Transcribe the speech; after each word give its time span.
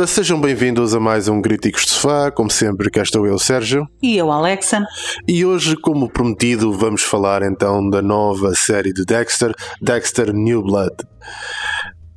Ora, 0.00 0.06
sejam 0.06 0.40
bem-vindos 0.40 0.94
a 0.94 0.98
mais 0.98 1.28
um 1.28 1.42
Críticos 1.42 1.84
de 1.84 1.90
Sofá. 1.90 2.30
Como 2.30 2.50
sempre, 2.50 2.90
cá 2.90 3.02
estou 3.02 3.26
eu, 3.26 3.38
Sérgio. 3.38 3.86
E 4.02 4.16
eu, 4.16 4.32
Alexa? 4.32 4.82
E 5.28 5.44
hoje, 5.44 5.76
como 5.76 6.10
prometido, 6.10 6.72
vamos 6.72 7.02
falar 7.02 7.42
então 7.42 7.86
da 7.90 8.00
nova 8.00 8.54
série 8.54 8.94
de 8.94 9.04
Dexter, 9.04 9.54
Dexter 9.78 10.32
New 10.32 10.62
Blood. 10.62 10.94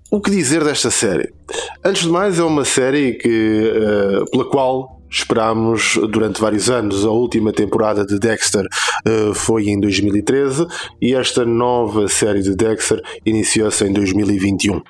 O 0.10 0.22
que 0.22 0.32
dizer 0.32 0.64
desta 0.64 0.90
série? 0.90 1.30
Antes 1.84 2.04
de 2.04 2.10
mais, 2.10 2.40
é 2.40 2.44
uma 2.44 2.64
série 2.64 3.16
que, 3.16 3.74
eh, 3.76 4.24
pela 4.32 4.50
qual 4.50 5.02
esperámos 5.14 5.98
durante 6.10 6.42
vários 6.42 6.70
anos. 6.70 7.06
A 7.06 7.10
última 7.12 7.52
temporada 7.54 8.06
de 8.06 8.18
Dexter 8.20 8.66
eh, 9.06 9.32
foi 9.34 9.68
em 9.70 9.80
2013 9.80 10.66
e 11.02 11.14
esta 11.14 11.46
nova 11.46 12.08
série 12.08 12.42
de 12.42 12.56
Dexter 12.56 13.02
iniciou-se 13.26 13.86
em 13.86 13.94
2021. 13.94 14.82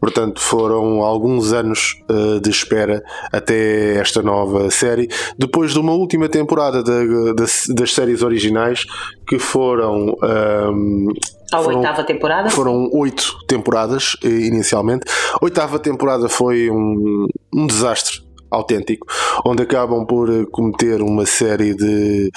Portanto, 0.00 0.40
foram 0.40 1.02
alguns 1.02 1.52
anos 1.52 2.02
eh, 2.08 2.40
de 2.40 2.50
espera 2.50 3.02
até 3.32 3.94
esta 3.96 4.20
nova 4.22 4.68
série, 4.70 5.08
depois 5.38 5.72
de 5.72 5.78
uma 5.78 5.92
última 5.92 6.28
temporada 6.28 6.82
da- 6.82 7.32
das, 7.34 7.66
das 7.68 7.94
séries 7.94 8.22
originais 8.22 8.84
que 9.26 9.38
foram. 9.38 10.16
ehm, 10.22 11.06
A 11.52 11.58
foram- 11.62 11.78
oitava 11.78 12.04
temporada? 12.04 12.50
foram 12.50 12.90
oito 12.92 13.38
temporadas 13.46 14.16
eh, 14.24 14.28
inicialmente. 14.28 15.04
A 15.34 15.38
oitava 15.44 15.78
temporada 15.78 16.28
foi 16.28 16.68
um, 16.70 17.26
um 17.54 17.66
desastre 17.66 18.20
autêntico, 18.50 19.06
onde 19.44 19.62
acabam 19.62 20.06
por 20.06 20.30
eh, 20.30 20.44
cometer 20.50 21.02
uma 21.02 21.26
série 21.26 21.74
de 21.74 22.30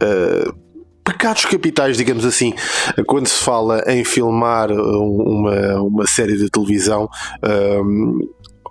eh, 0.00 0.50
pecados 1.04 1.44
capitais, 1.44 1.96
digamos 1.96 2.24
assim, 2.24 2.54
quando 3.06 3.26
se 3.26 3.42
fala 3.42 3.82
em 3.86 4.04
filmar 4.04 4.70
eh, 4.70 4.74
uma, 4.74 5.82
uma 5.82 6.06
série 6.06 6.36
de 6.36 6.48
televisão. 6.50 7.08
ehm, 7.42 8.18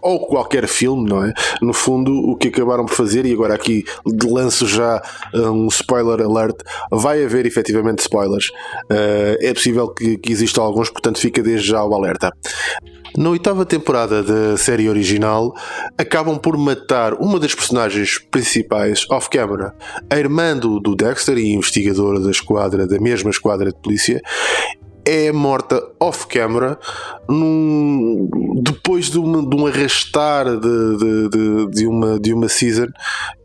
ou 0.01 0.25
qualquer 0.27 0.67
filme, 0.67 1.09
não 1.09 1.23
é? 1.23 1.33
No 1.61 1.73
fundo, 1.73 2.11
o 2.11 2.35
que 2.35 2.47
acabaram 2.47 2.85
por 2.85 2.93
fazer, 2.93 3.25
e 3.25 3.33
agora 3.33 3.53
aqui 3.53 3.83
lanço 4.25 4.67
já 4.67 5.01
eh, 5.33 5.39
um 5.49 5.67
spoiler 5.67 6.21
alert, 6.21 6.57
vai 6.91 7.23
haver 7.23 7.45
efetivamente 7.45 7.99
spoilers. 7.99 8.51
Eh, 8.89 9.37
é 9.41 9.53
possível 9.53 9.89
que, 9.89 10.17
que 10.17 10.31
existam 10.31 10.61
alguns, 10.61 10.89
portanto 10.89 11.19
fica 11.19 11.41
desde 11.41 11.67
já 11.67 11.83
o 11.83 11.93
alerta. 11.93 12.31
Na 13.17 13.31
oitava 13.31 13.65
temporada 13.65 14.21
da 14.21 14.55
série 14.55 14.87
original, 14.87 15.53
acabam 15.97 16.37
por 16.37 16.55
matar 16.57 17.13
uma 17.15 17.39
das 17.39 17.55
personagens 17.55 18.19
principais 18.19 19.05
off-camera, 19.09 19.73
a 20.09 20.17
irmã 20.17 20.55
do, 20.55 20.79
do 20.79 20.95
Dexter 20.95 21.37
e 21.37 21.53
investigadora 21.53 22.19
da 22.19 22.29
esquadra, 22.29 22.87
da 22.87 22.99
mesma 22.99 23.31
esquadra 23.31 23.71
de 23.71 23.81
polícia, 23.81 24.21
é 25.09 25.31
morta 25.31 25.81
off-camera 25.99 26.77
num- 27.27 28.29
depois 28.61 29.09
de, 29.09 29.17
uma- 29.17 29.41
de 29.47 29.55
um 29.55 29.65
arrastar 29.65 30.45
de, 30.45 30.97
de, 30.97 31.29
de- 31.29 31.67
de 31.71 31.87
uma, 31.87 32.19
de 32.19 32.33
uma 32.33 32.47
season 32.49 32.87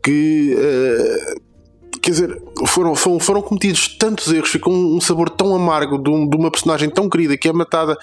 que. 0.03 0.55
eh, 0.57 1.35
Quer 2.01 2.11
dizer, 2.11 2.39
foram, 2.67 2.93
foram, 2.93 3.19
foram 3.19 3.41
cometidos 3.41 3.97
tantos 3.97 4.31
erros, 4.31 4.51
ficou 4.51 4.71
um, 4.71 4.97
um 4.97 5.01
sabor 5.01 5.27
tão 5.27 5.55
amargo 5.55 5.97
de, 5.97 6.07
um- 6.11 6.29
de 6.29 6.37
uma 6.37 6.51
personagem 6.51 6.87
tão 6.87 7.09
querida 7.09 7.35
que 7.35 7.49
é 7.49 7.53
matada, 7.53 7.97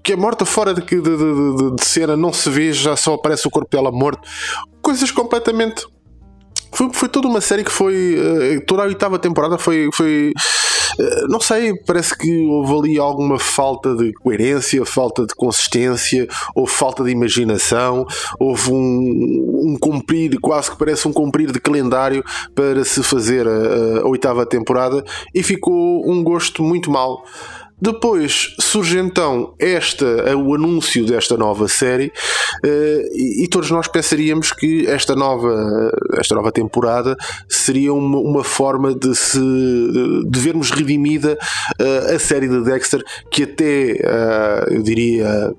que 0.00 0.12
é 0.12 0.16
morta 0.16 0.44
fora 0.44 0.72
de, 0.72 0.80
de, 0.82 1.00
de- 1.00 1.74
de- 1.74 1.84
cena, 1.84 2.16
não 2.16 2.32
se 2.32 2.48
vê, 2.48 2.72
já 2.72 2.94
só 2.94 3.14
aparece 3.14 3.48
o 3.48 3.50
corpo 3.50 3.68
dela 3.68 3.90
morto. 3.90 4.20
Coisas 4.80 5.10
completamente 5.10 5.84
foi, 6.72 6.88
foi 6.92 7.08
toda 7.08 7.26
uma 7.26 7.40
série 7.40 7.64
que 7.64 7.72
foi. 7.72 8.16
eh, 8.16 8.60
toda 8.60 8.84
a 8.84 8.86
oitava 8.86 9.18
temporada 9.18 9.58
foi. 9.58 9.88
foi 9.92 10.32
não 11.28 11.40
sei, 11.40 11.74
parece 11.74 12.16
que 12.16 12.46
houve 12.46 12.90
ali 12.90 12.98
alguma 12.98 13.38
falta 13.38 13.94
de 13.94 14.12
coerência, 14.12 14.84
falta 14.84 15.26
de 15.26 15.34
consistência, 15.34 16.26
houve 16.54 16.72
falta 16.72 17.04
de 17.04 17.10
imaginação, 17.10 18.06
houve 18.38 18.70
um, 18.70 19.72
um 19.72 19.76
cumprir, 19.78 20.38
quase 20.40 20.70
que 20.70 20.78
parece 20.78 21.06
um 21.08 21.12
cumprir 21.12 21.52
de 21.52 21.60
calendário 21.60 22.24
para 22.54 22.84
se 22.84 23.02
fazer 23.02 23.46
a, 23.46 24.00
a 24.00 24.06
oitava 24.06 24.46
temporada 24.46 25.04
e 25.34 25.42
ficou 25.42 26.08
um 26.10 26.22
gosto 26.22 26.62
muito 26.62 26.90
mau. 26.90 27.24
Depois 27.80 28.54
surge 28.58 28.98
então 28.98 29.54
esta, 29.58 30.34
o 30.36 30.54
anúncio 30.54 31.04
desta 31.04 31.36
nova 31.36 31.68
série 31.68 32.10
eh, 32.64 33.02
e, 33.14 33.46
todos 33.48 33.70
nós 33.70 33.86
pensaríamos 33.86 34.50
que 34.50 34.86
esta 34.86 35.14
nova, 35.14 35.92
esta 36.14 36.34
nova 36.34 36.50
temporada 36.50 37.14
seria 37.46 37.92
uma, 37.92 38.18
uma 38.18 38.42
forma 38.42 38.94
de 38.94 39.14
se 39.14 39.38
de 39.38 40.40
vermos 40.40 40.70
redimida 40.70 41.38
eh, 41.78 42.14
a 42.14 42.18
série 42.18 42.48
de 42.48 42.62
Dexter 42.62 43.02
que 43.30 43.42
até 43.42 43.90
eh, 43.92 44.64
eu 44.70 44.82
diria 44.82 45.54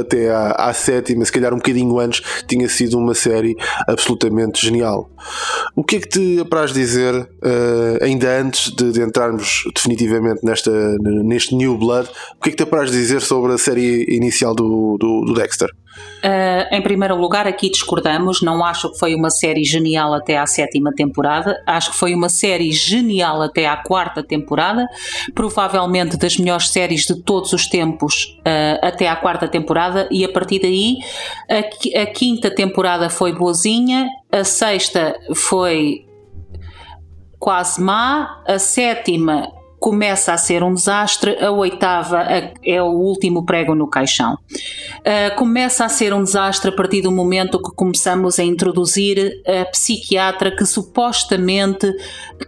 até 0.00 0.30
à, 0.30 0.50
à 0.52 0.72
sétima, 0.72 1.24
se 1.24 1.32
calhar 1.32 1.52
um 1.52 1.56
bocadinho 1.56 1.98
antes, 1.98 2.22
tinha 2.46 2.68
sido 2.68 2.98
uma 2.98 3.14
série 3.14 3.56
absolutamente 3.86 4.64
genial. 4.64 5.10
O 5.74 5.84
que 5.84 5.96
é 5.96 6.00
que 6.00 6.08
te 6.08 6.40
apraz 6.40 6.72
dizer, 6.72 7.28
eh, 7.42 7.98
ainda 8.02 8.40
antes 8.40 8.74
de, 8.74 8.92
de 8.92 9.02
entrarmos 9.02 9.64
definitivamente 9.74 10.44
nesta, 10.44 10.70
neste 11.00 11.54
New 11.54 11.76
Blood, 11.76 12.08
o 12.38 12.42
que 12.42 12.48
é 12.48 12.52
que 12.52 12.56
te 12.56 12.62
apraz 12.62 12.90
dizer 12.90 13.20
sobre 13.20 13.52
a 13.52 13.58
série 13.58 14.04
inicial 14.08 14.54
do, 14.54 14.96
do, 14.98 15.24
do 15.24 15.34
Dexter? 15.34 15.70
Uh, 16.20 16.74
em 16.74 16.82
primeiro 16.82 17.16
lugar, 17.16 17.46
aqui 17.46 17.70
discordamos. 17.70 18.42
Não 18.42 18.62
acho 18.64 18.92
que 18.92 18.98
foi 18.98 19.14
uma 19.14 19.30
série 19.30 19.64
genial 19.64 20.12
até 20.12 20.36
à 20.36 20.46
sétima 20.46 20.92
temporada. 20.92 21.62
Acho 21.66 21.92
que 21.92 21.96
foi 21.96 22.14
uma 22.14 22.28
série 22.28 22.70
genial 22.72 23.40
até 23.40 23.66
à 23.66 23.76
quarta 23.76 24.22
temporada. 24.22 24.86
Provavelmente 25.34 26.18
das 26.18 26.36
melhores 26.36 26.68
séries 26.68 27.06
de 27.06 27.22
todos 27.22 27.52
os 27.52 27.66
tempos 27.66 28.38
uh, 28.40 28.86
até 28.86 29.08
à 29.08 29.16
quarta 29.16 29.48
temporada. 29.48 30.08
E 30.10 30.24
a 30.24 30.28
partir 30.30 30.60
daí, 30.60 30.98
a, 31.48 32.02
a 32.02 32.06
quinta 32.06 32.50
temporada 32.50 33.08
foi 33.08 33.32
boazinha. 33.32 34.06
A 34.30 34.44
sexta 34.44 35.18
foi 35.34 36.04
quase 37.38 37.80
má. 37.80 38.42
A 38.46 38.58
sétima 38.58 39.59
começa 39.80 40.34
a 40.34 40.36
ser 40.36 40.62
um 40.62 40.74
desastre. 40.74 41.42
A 41.42 41.50
oitava 41.50 42.22
é 42.62 42.82
o 42.82 42.90
último 42.90 43.44
prego 43.46 43.74
no 43.74 43.88
caixão. 43.88 44.34
Uh, 44.34 45.34
começa 45.36 45.86
a 45.86 45.88
ser 45.88 46.12
um 46.12 46.22
desastre 46.22 46.70
a 46.70 46.74
partir 46.74 47.00
do 47.00 47.10
momento 47.10 47.60
que 47.60 47.74
começamos 47.74 48.38
a 48.38 48.44
introduzir 48.44 49.40
a 49.46 49.64
psiquiatra 49.64 50.54
que 50.54 50.66
supostamente 50.66 51.90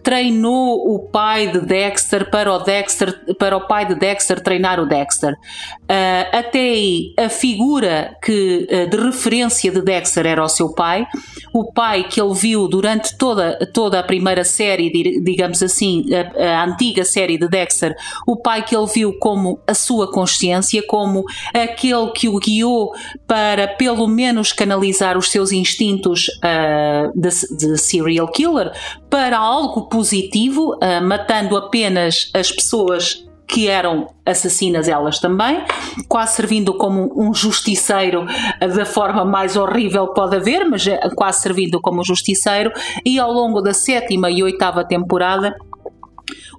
treinou 0.03 0.95
o 0.95 0.99
pai 1.09 1.49
de 1.49 1.61
Dexter 1.61 2.31
para 2.31 2.53
o 2.53 2.59
Dexter 2.59 3.35
para 3.39 3.57
o 3.57 3.67
pai 3.67 3.87
de 3.87 3.95
Dexter 3.95 4.41
treinar 4.41 4.79
o 4.79 4.87
Dexter. 4.87 5.33
Uh, 5.33 6.29
até 6.33 6.59
aí 6.59 7.15
a 7.19 7.31
figura 7.31 8.15
que 8.23 8.69
uh, 8.71 8.91
de 8.91 8.97
referência 9.03 9.71
de 9.71 9.81
Dexter 9.81 10.27
era 10.27 10.45
o 10.45 10.49
seu 10.49 10.75
pai, 10.75 11.07
o 11.53 11.73
pai 11.73 12.05
que 12.05 12.21
ele 12.21 12.35
viu 12.35 12.69
durante 12.69 13.17
toda 13.17 13.59
toda 13.73 13.99
a 13.99 14.03
primeira 14.03 14.45
série, 14.45 14.91
digamos 15.23 15.63
assim, 15.63 16.05
a, 16.15 16.61
a 16.61 16.65
antiga 16.65 17.05
série 17.05 17.22
de 17.27 17.49
Dexter, 17.49 17.97
o 18.27 18.37
pai 18.37 18.63
que 18.63 18.77
ele 18.77 18.87
viu 18.87 19.19
como 19.19 19.61
a 19.67 19.75
sua 19.75 20.11
consciência, 20.11 20.83
como 20.87 21.25
aquele 21.55 22.11
que 22.13 22.29
o 22.29 22.39
guiou 22.39 22.93
para 23.27 23.69
pelo 23.69 24.07
menos 24.07 24.53
canalizar 24.53 25.17
os 25.17 25.31
seus 25.31 25.53
instintos 25.53 26.27
ah, 26.43 27.11
de, 27.15 27.29
de 27.57 27.79
serial 27.79 28.29
killer 28.29 28.73
para 29.09 29.39
algo 29.39 29.83
positivo, 29.89 30.77
ah, 30.81 31.01
matando 31.01 31.57
apenas 31.57 32.31
as 32.35 32.51
pessoas 32.51 33.25
que 33.47 33.69
eram 33.69 34.09
assassinas 34.25 34.89
elas 34.89 35.19
também, 35.19 35.63
quase 36.09 36.37
servindo 36.37 36.73
como 36.75 37.13
um 37.15 37.35
justiceiro 37.35 38.25
ah, 38.61 38.67
da 38.67 38.87
forma 38.87 39.25
mais 39.25 39.57
horrível 39.57 40.09
pode 40.09 40.37
haver, 40.37 40.65
mas 40.65 40.85
quase 41.15 41.43
servindo 41.43 41.81
como 41.81 42.03
justiceiro, 42.05 42.73
e 43.05 43.19
ao 43.19 43.31
longo 43.31 43.61
da 43.61 43.75
sétima 43.75 44.31
e 44.31 44.43
oitava 44.43 44.85
temporada 44.85 45.55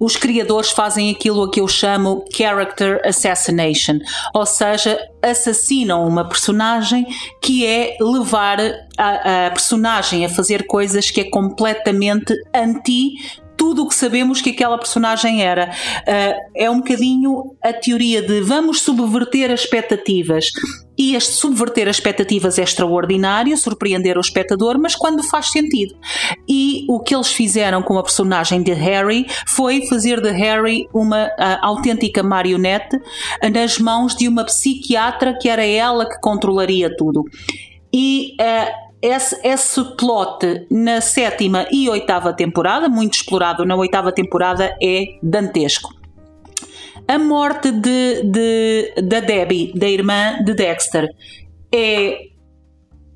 os 0.00 0.16
criadores 0.16 0.70
fazem 0.70 1.10
aquilo 1.10 1.42
a 1.42 1.50
que 1.50 1.60
eu 1.60 1.68
chamo 1.68 2.24
character 2.32 3.00
assassination, 3.04 3.98
ou 4.34 4.46
seja, 4.46 4.98
assassinam 5.22 6.06
uma 6.06 6.28
personagem 6.28 7.06
que 7.40 7.66
é 7.66 7.96
levar 8.00 8.58
a, 8.96 9.46
a 9.46 9.50
personagem 9.50 10.24
a 10.24 10.28
fazer 10.28 10.66
coisas 10.66 11.10
que 11.10 11.20
é 11.20 11.30
completamente 11.30 12.34
anti 12.54 13.14
tudo 13.56 13.84
o 13.84 13.88
que 13.88 13.94
sabemos 13.94 14.40
que 14.40 14.50
aquela 14.50 14.76
personagem 14.76 15.42
era. 15.42 15.70
Uh, 15.70 16.50
é 16.56 16.70
um 16.70 16.78
bocadinho 16.78 17.56
a 17.62 17.72
teoria 17.72 18.20
de 18.20 18.40
vamos 18.40 18.82
subverter 18.82 19.50
as 19.50 19.60
expectativas. 19.60 20.46
E 20.96 21.14
este 21.14 21.32
subverter 21.32 21.88
as 21.88 21.96
expectativas 21.96 22.58
é 22.58 22.62
extraordinário, 22.62 23.56
surpreender 23.56 24.16
o 24.16 24.20
espectador, 24.20 24.78
mas 24.78 24.94
quando 24.94 25.22
faz 25.22 25.50
sentido. 25.50 25.94
E 26.48 26.86
o 26.88 27.00
que 27.00 27.14
eles 27.14 27.32
fizeram 27.32 27.82
com 27.82 27.98
a 27.98 28.02
personagem 28.02 28.62
de 28.62 28.72
Harry 28.72 29.26
foi 29.46 29.86
fazer 29.86 30.20
de 30.20 30.30
Harry 30.30 30.88
uma 30.92 31.30
autêntica 31.62 32.22
marionete 32.22 33.00
nas 33.52 33.78
mãos 33.78 34.14
de 34.14 34.28
uma 34.28 34.44
psiquiatra 34.44 35.36
que 35.40 35.48
era 35.48 35.64
ela 35.64 36.08
que 36.08 36.20
controlaria 36.20 36.94
tudo. 36.96 37.24
E 37.92 38.36
uh, 38.40 38.84
esse, 39.00 39.38
esse 39.44 39.84
plot 39.96 40.66
na 40.70 41.00
sétima 41.00 41.66
e 41.70 41.88
oitava 41.88 42.32
temporada, 42.32 42.88
muito 42.88 43.14
explorado 43.14 43.64
na 43.64 43.76
oitava 43.76 44.10
temporada, 44.10 44.74
é 44.82 45.18
dantesco. 45.22 46.03
A 47.06 47.18
morte 47.18 47.70
de, 47.70 48.22
de, 48.24 48.94
da 49.02 49.20
Debbie, 49.20 49.72
da 49.76 49.88
irmã 49.88 50.42
de 50.42 50.54
Dexter, 50.54 51.06
é 51.72 52.28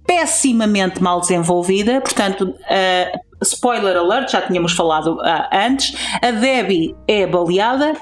pessimamente 0.07 1.03
mal 1.03 1.21
desenvolvida, 1.21 2.01
portanto, 2.01 2.43
uh, 2.43 3.19
spoiler 3.43 3.97
alert, 3.97 4.31
já 4.31 4.41
tínhamos 4.43 4.73
falado 4.73 5.15
uh, 5.15 5.49
antes, 5.53 5.95
a 6.23 6.31
Debbie 6.31 6.97
é 7.07 7.27
baleada, 7.27 7.95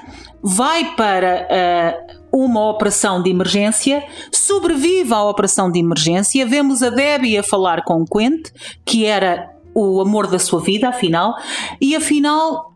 vai 0.42 0.94
para 0.94 1.48
uh, 1.50 2.16
uma 2.32 2.68
operação 2.70 3.22
de 3.22 3.30
emergência, 3.30 4.04
sobrevive 4.30 5.12
à 5.12 5.24
operação 5.24 5.70
de 5.70 5.78
emergência. 5.78 6.46
Vemos 6.46 6.82
a 6.82 6.90
Debbie 6.90 7.38
a 7.38 7.42
falar 7.42 7.82
com 7.82 8.02
o 8.02 8.04
Quint, 8.04 8.50
que 8.84 9.04
era 9.04 9.50
o 9.74 10.00
amor 10.00 10.26
da 10.26 10.38
sua 10.38 10.60
vida, 10.60 10.88
afinal, 10.88 11.34
e 11.80 11.96
afinal. 11.96 12.72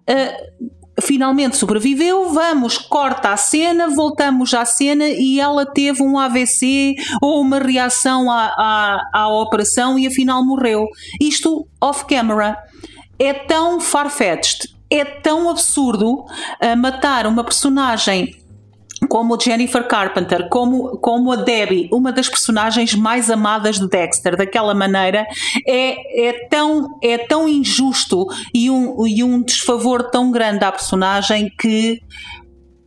Finalmente 1.00 1.56
sobreviveu, 1.56 2.31
vamos, 2.31 2.79
corta 2.79 3.31
a 3.32 3.37
cena, 3.37 3.88
voltamos 3.88 4.52
à 4.55 4.64
cena 4.64 5.08
e 5.08 5.41
ela 5.41 5.67
teve 5.67 6.02
um 6.02 6.19
AVC 6.19 6.94
ou 7.20 7.41
uma 7.41 7.58
reação 7.58 8.31
à, 8.31 8.47
à, 8.56 9.11
à 9.12 9.29
operação 9.29 9.99
e 9.99 10.06
afinal 10.06 10.44
morreu. 10.44 10.87
Isto 11.20 11.67
off-camera. 11.81 12.56
É 13.19 13.35
tão 13.35 13.81
far-fetched, 13.81 14.75
é 14.88 15.05
tão 15.05 15.50
absurdo 15.50 16.20
uh, 16.20 16.76
matar 16.79 17.26
uma 17.26 17.44
personagem 17.44 18.40
como 19.08 19.41
Jennifer 19.41 19.87
Carpenter, 19.87 20.49
como, 20.49 20.99
como 20.99 21.32
a 21.32 21.37
Debbie, 21.37 21.88
uma 21.93 22.12
das 22.12 22.29
personagens 22.29 22.94
mais 22.94 23.31
amadas 23.31 23.79
de 23.79 23.88
Dexter, 23.88 24.37
daquela 24.37 24.75
maneira, 24.75 25.26
é, 25.67 26.29
é, 26.29 26.49
tão, 26.49 26.99
é 27.02 27.19
tão 27.19 27.49
injusto 27.49 28.26
e 28.55 28.70
um, 28.70 29.06
e 29.06 29.25
um 29.25 29.43
desfavor 29.43 30.11
tão 30.11 30.31
grande 30.31 30.64
à 30.64 30.73
personagem 30.73 31.50
que 31.58 32.00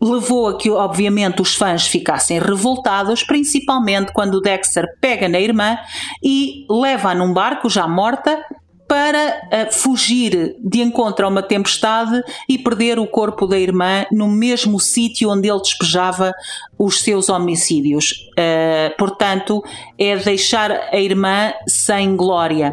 levou 0.01 0.49
a 0.49 0.57
que, 0.57 0.69
obviamente, 0.69 1.41
os 1.41 1.55
fãs 1.55 1.87
ficassem 1.87 2.37
revoltados, 2.37 3.23
principalmente 3.23 4.11
quando 4.11 4.41
Dexter 4.41 4.85
pega 4.99 5.29
na 5.29 5.39
irmã 5.39 5.77
e 6.21 6.65
leva-a 6.69 7.15
num 7.15 7.33
barco 7.33 7.69
já 7.69 7.87
morta 7.87 8.43
para 8.93 9.41
uh, 9.45 9.73
fugir 9.73 10.55
de 10.59 10.79
encontro 10.79 11.25
a 11.25 11.27
uma 11.27 11.41
tempestade 11.41 12.21
e 12.47 12.59
perder 12.59 12.99
o 12.99 13.07
corpo 13.07 13.47
da 13.47 13.57
irmã 13.57 14.05
no 14.11 14.27
mesmo 14.27 14.79
sítio 14.79 15.31
onde 15.31 15.49
ele 15.49 15.59
despejava 15.59 16.31
os 16.77 17.01
seus 17.01 17.27
homicídios. 17.27 18.29
Uh, 18.37 18.95
portanto, 18.95 19.63
é 19.97 20.15
deixar 20.15 20.69
a 20.69 20.97
irmã 20.99 21.51
sem 21.67 22.15
glória. 22.15 22.71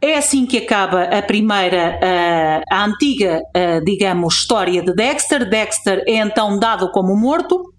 É 0.00 0.16
assim 0.16 0.46
que 0.46 0.56
acaba 0.56 1.02
a 1.02 1.20
primeira, 1.20 2.00
uh, 2.02 2.62
a 2.74 2.86
antiga, 2.86 3.42
digamos, 3.84 4.36
história 4.36 4.80
de 4.80 4.94
Dexter. 4.94 5.46
Dexter 5.46 6.02
é 6.06 6.16
então 6.16 6.58
dado 6.58 6.90
como 6.92 7.14
morto 7.14 7.74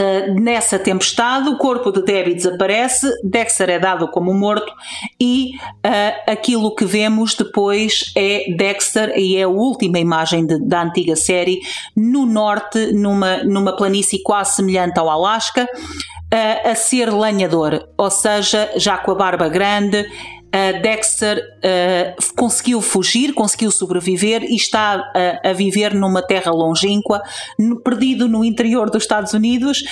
Uh, 0.00 0.40
nessa 0.40 0.78
tempestade, 0.78 1.50
o 1.50 1.58
corpo 1.58 1.92
de 1.92 2.02
Debbie 2.02 2.34
desaparece, 2.34 3.06
Dexter 3.22 3.68
é 3.68 3.78
dado 3.78 4.08
como 4.08 4.32
morto 4.32 4.72
e 5.20 5.50
uh, 5.84 6.30
aquilo 6.30 6.74
que 6.74 6.86
vemos 6.86 7.34
depois 7.34 8.10
é 8.16 8.50
Dexter, 8.56 9.12
e 9.14 9.36
é 9.36 9.42
a 9.42 9.48
última 9.48 9.98
imagem 9.98 10.46
de, 10.46 10.58
da 10.58 10.84
antiga 10.84 11.16
série, 11.16 11.60
no 11.94 12.24
norte, 12.24 12.92
numa, 12.92 13.44
numa 13.44 13.76
planície 13.76 14.22
quase 14.22 14.56
semelhante 14.56 14.98
ao 14.98 15.10
Alasca, 15.10 15.64
uh, 15.64 16.70
a 16.70 16.74
ser 16.74 17.12
lenhador, 17.12 17.86
ou 17.98 18.10
seja, 18.10 18.70
já 18.76 18.96
com 18.96 19.10
a 19.10 19.14
barba 19.14 19.48
grande, 19.48 20.08
uh, 20.50 20.82
Dexter 20.82 21.38
uh, 21.38 22.34
conseguiu 22.34 22.80
fugir, 22.80 23.32
conseguiu 23.32 23.70
sobreviver 23.70 24.42
e 24.42 24.56
está 24.56 24.98
uh, 24.98 25.48
a 25.48 25.52
viver 25.52 25.94
numa 25.94 26.22
terra 26.22 26.50
longínqua, 26.50 27.22
no, 27.58 27.80
perdido 27.80 28.28
no 28.28 28.44
interior 28.44 28.90
dos 28.90 29.02
Estados 29.02 29.32
Unidos, 29.32 29.82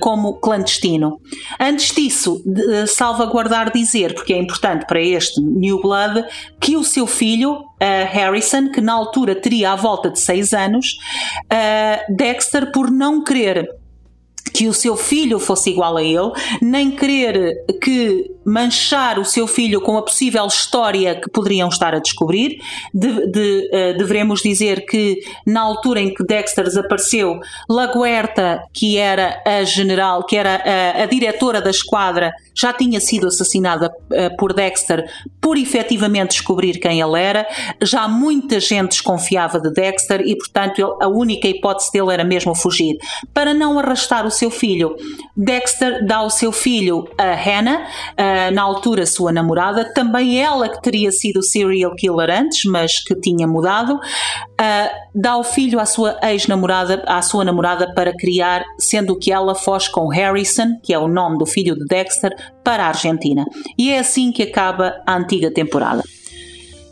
como 0.00 0.34
clandestino. 0.40 1.20
Antes 1.58 1.94
disso, 1.94 2.42
de, 2.44 2.86
salvaguardar 2.86 3.72
dizer, 3.72 4.14
porque 4.14 4.32
é 4.32 4.38
importante 4.38 4.86
para 4.86 5.00
este 5.00 5.40
New 5.40 5.80
Blood, 5.80 6.24
que 6.60 6.76
o 6.76 6.84
seu 6.84 7.06
filho, 7.06 7.64
Harrison, 7.80 8.70
que 8.70 8.80
na 8.80 8.92
altura 8.92 9.34
teria 9.34 9.72
à 9.72 9.76
volta 9.76 10.10
de 10.10 10.20
6 10.20 10.52
anos, 10.52 10.98
Dexter, 12.08 12.72
por 12.72 12.90
não 12.90 13.22
querer 13.22 13.68
que 14.58 14.66
o 14.66 14.74
seu 14.74 14.96
filho 14.96 15.38
fosse 15.38 15.70
igual 15.70 15.96
a 15.96 16.02
ele, 16.02 16.32
nem 16.60 16.90
querer 16.90 17.64
que 17.80 18.30
manchar 18.48 19.18
o 19.18 19.24
seu 19.24 19.46
filho 19.46 19.80
com 19.80 19.96
a 19.96 20.02
possível 20.02 20.46
história 20.46 21.14
que 21.14 21.30
poderiam 21.30 21.68
estar 21.68 21.94
a 21.94 21.98
descobrir. 21.98 22.58
De, 22.92 23.30
de, 23.30 23.70
uh, 23.72 23.98
devemos 23.98 24.40
dizer 24.40 24.86
que 24.86 25.20
na 25.46 25.60
altura 25.60 26.00
em 26.00 26.12
que 26.12 26.24
Dexter 26.24 26.64
desapareceu, 26.64 27.40
Laguerta, 27.68 28.62
que 28.72 28.96
era 28.96 29.40
a 29.44 29.62
general, 29.64 30.24
que 30.24 30.36
era 30.36 30.62
a, 30.64 31.02
a 31.02 31.06
diretora 31.06 31.60
da 31.60 31.70
esquadra, 31.70 32.32
já 32.54 32.72
tinha 32.72 33.00
sido 33.00 33.26
assassinada 33.26 33.90
uh, 33.90 34.36
por 34.36 34.52
Dexter 34.52 35.04
por 35.40 35.56
efetivamente 35.56 36.30
descobrir 36.30 36.78
quem 36.78 37.00
ele 37.00 37.20
era. 37.20 37.46
Já 37.82 38.08
muita 38.08 38.58
gente 38.60 38.90
desconfiava 38.90 39.60
de 39.60 39.70
Dexter 39.70 40.22
e, 40.22 40.36
portanto, 40.36 40.78
ele, 40.78 40.92
a 41.00 41.08
única 41.08 41.46
hipótese 41.46 41.92
dele 41.92 42.12
era 42.12 42.24
mesmo 42.24 42.54
fugir. 42.54 42.98
Para 43.32 43.54
não 43.54 43.78
arrastar 43.78 44.26
o 44.26 44.30
seu 44.30 44.50
filho, 44.50 44.96
Dexter 45.36 46.04
dá 46.06 46.22
o 46.22 46.30
seu 46.30 46.50
filho 46.50 47.08
a 47.16 47.34
Hannah. 47.34 47.86
Uh, 48.12 48.37
eh, 48.38 48.50
na 48.52 48.62
altura 48.62 49.04
sua 49.04 49.32
namorada, 49.32 49.92
também 49.92 50.40
ela 50.40 50.68
que 50.68 50.80
teria 50.80 51.10
sido 51.10 51.42
serial 51.42 51.94
killer 51.96 52.30
antes, 52.30 52.64
mas 52.64 53.00
que 53.00 53.14
tinha 53.16 53.46
mudado, 53.46 53.94
uh, 53.94 54.88
dá 55.14 55.36
o 55.36 55.42
filho 55.42 55.80
à 55.80 55.84
sua 55.84 56.18
ex-namorada, 56.22 57.02
à 57.06 57.20
sua 57.20 57.44
namorada 57.44 57.92
para 57.94 58.16
criar, 58.16 58.64
sendo 58.78 59.18
que 59.18 59.32
ela 59.32 59.54
foge 59.54 59.90
com 59.90 60.08
Harrison, 60.08 60.78
que 60.82 60.94
é 60.94 60.98
o 60.98 61.08
nome 61.08 61.38
do 61.38 61.46
filho 61.46 61.74
de 61.74 61.84
Dexter, 61.86 62.32
para 62.62 62.84
a 62.84 62.88
Argentina. 62.88 63.44
E 63.76 63.90
é 63.90 63.98
assim 63.98 64.30
que 64.30 64.44
acaba 64.44 65.02
a 65.06 65.16
antiga 65.16 65.50
temporada. 65.50 66.02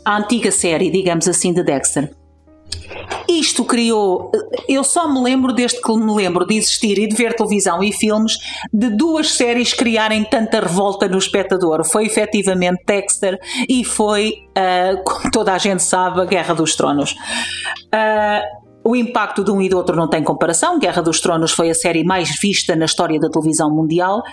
A 0.03 0.17
antiga 0.17 0.51
série, 0.51 0.89
digamos 0.89 1.27
assim, 1.27 1.53
de 1.53 1.63
Dexter. 1.63 2.11
Isto 3.39 3.63
criou. 3.63 4.31
Eu 4.67 4.83
só 4.83 5.07
me 5.07 5.21
lembro, 5.21 5.53
desde 5.53 5.79
que 5.79 5.95
me 5.95 6.11
lembro 6.11 6.45
de 6.45 6.55
existir 6.55 6.97
e 6.97 7.07
de 7.07 7.15
ver 7.15 7.35
televisão 7.35 7.83
e 7.83 7.91
filmes, 7.91 8.33
de 8.73 8.89
duas 8.89 9.33
séries 9.33 9.73
criarem 9.73 10.23
tanta 10.23 10.59
revolta 10.59 11.07
no 11.07 11.19
espectador. 11.19 11.85
Foi 11.85 12.07
efetivamente 12.07 12.81
Dexter 12.85 13.39
e 13.69 13.83
foi, 13.83 14.33
uh, 14.57 15.03
como 15.03 15.29
toda 15.31 15.53
a 15.53 15.57
gente 15.59 15.83
sabe, 15.83 16.21
a 16.21 16.25
Guerra 16.25 16.55
dos 16.55 16.75
Tronos. 16.75 17.11
Uh, 17.93 18.67
o 18.83 18.95
impacto 18.95 19.43
de 19.43 19.51
um 19.51 19.61
e 19.61 19.69
do 19.69 19.77
outro 19.77 19.95
não 19.95 20.09
tem 20.09 20.23
comparação. 20.23 20.79
Guerra 20.79 21.01
dos 21.01 21.21
Tronos 21.21 21.51
foi 21.51 21.69
a 21.69 21.75
série 21.75 22.03
mais 22.03 22.39
vista 22.41 22.75
na 22.75 22.85
história 22.85 23.19
da 23.19 23.29
televisão 23.29 23.69
mundial, 23.69 24.23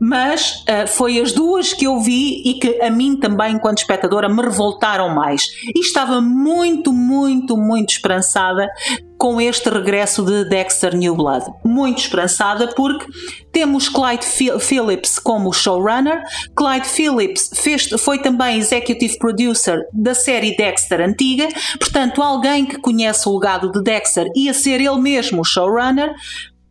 mas 0.00 0.64
uh, 0.68 0.86
foi 0.86 1.20
as 1.20 1.32
duas 1.32 1.72
que 1.72 1.86
eu 1.86 2.00
vi 2.00 2.42
e 2.44 2.54
que 2.54 2.80
a 2.82 2.90
mim 2.90 3.16
também, 3.16 3.54
enquanto 3.54 3.78
espectadora, 3.78 4.28
me 4.28 4.42
revoltaram 4.42 5.14
mais. 5.14 5.42
E 5.74 5.80
estava 5.80 6.20
muito, 6.20 6.92
muito, 6.92 7.56
muito 7.56 7.90
esperançada 7.90 8.68
com 9.16 9.40
este 9.40 9.70
regresso 9.70 10.22
de 10.22 10.44
Dexter 10.48 10.94
New 10.94 11.16
Blood. 11.16 11.46
Muito 11.64 11.98
esperançada 11.98 12.68
porque 12.68 13.06
temos 13.50 13.88
Clyde 13.88 14.26
Phillips 14.60 15.18
como 15.18 15.52
showrunner. 15.52 16.22
Clyde 16.54 16.86
Phillips 16.86 17.50
fez, 17.54 17.88
foi 18.00 18.18
também 18.18 18.58
executive 18.58 19.16
producer 19.18 19.80
da 19.92 20.14
série 20.14 20.56
Dexter 20.56 21.00
antiga, 21.00 21.48
portanto, 21.78 22.22
alguém 22.22 22.66
que 22.66 22.78
conhece 22.78 23.28
o 23.28 23.34
legado 23.38 23.72
de 23.72 23.82
Dexter 23.82 24.26
e 24.34 24.48
a 24.48 24.54
ser 24.54 24.80
ele 24.80 25.00
mesmo 25.00 25.40
o 25.40 25.44
showrunner. 25.44 26.12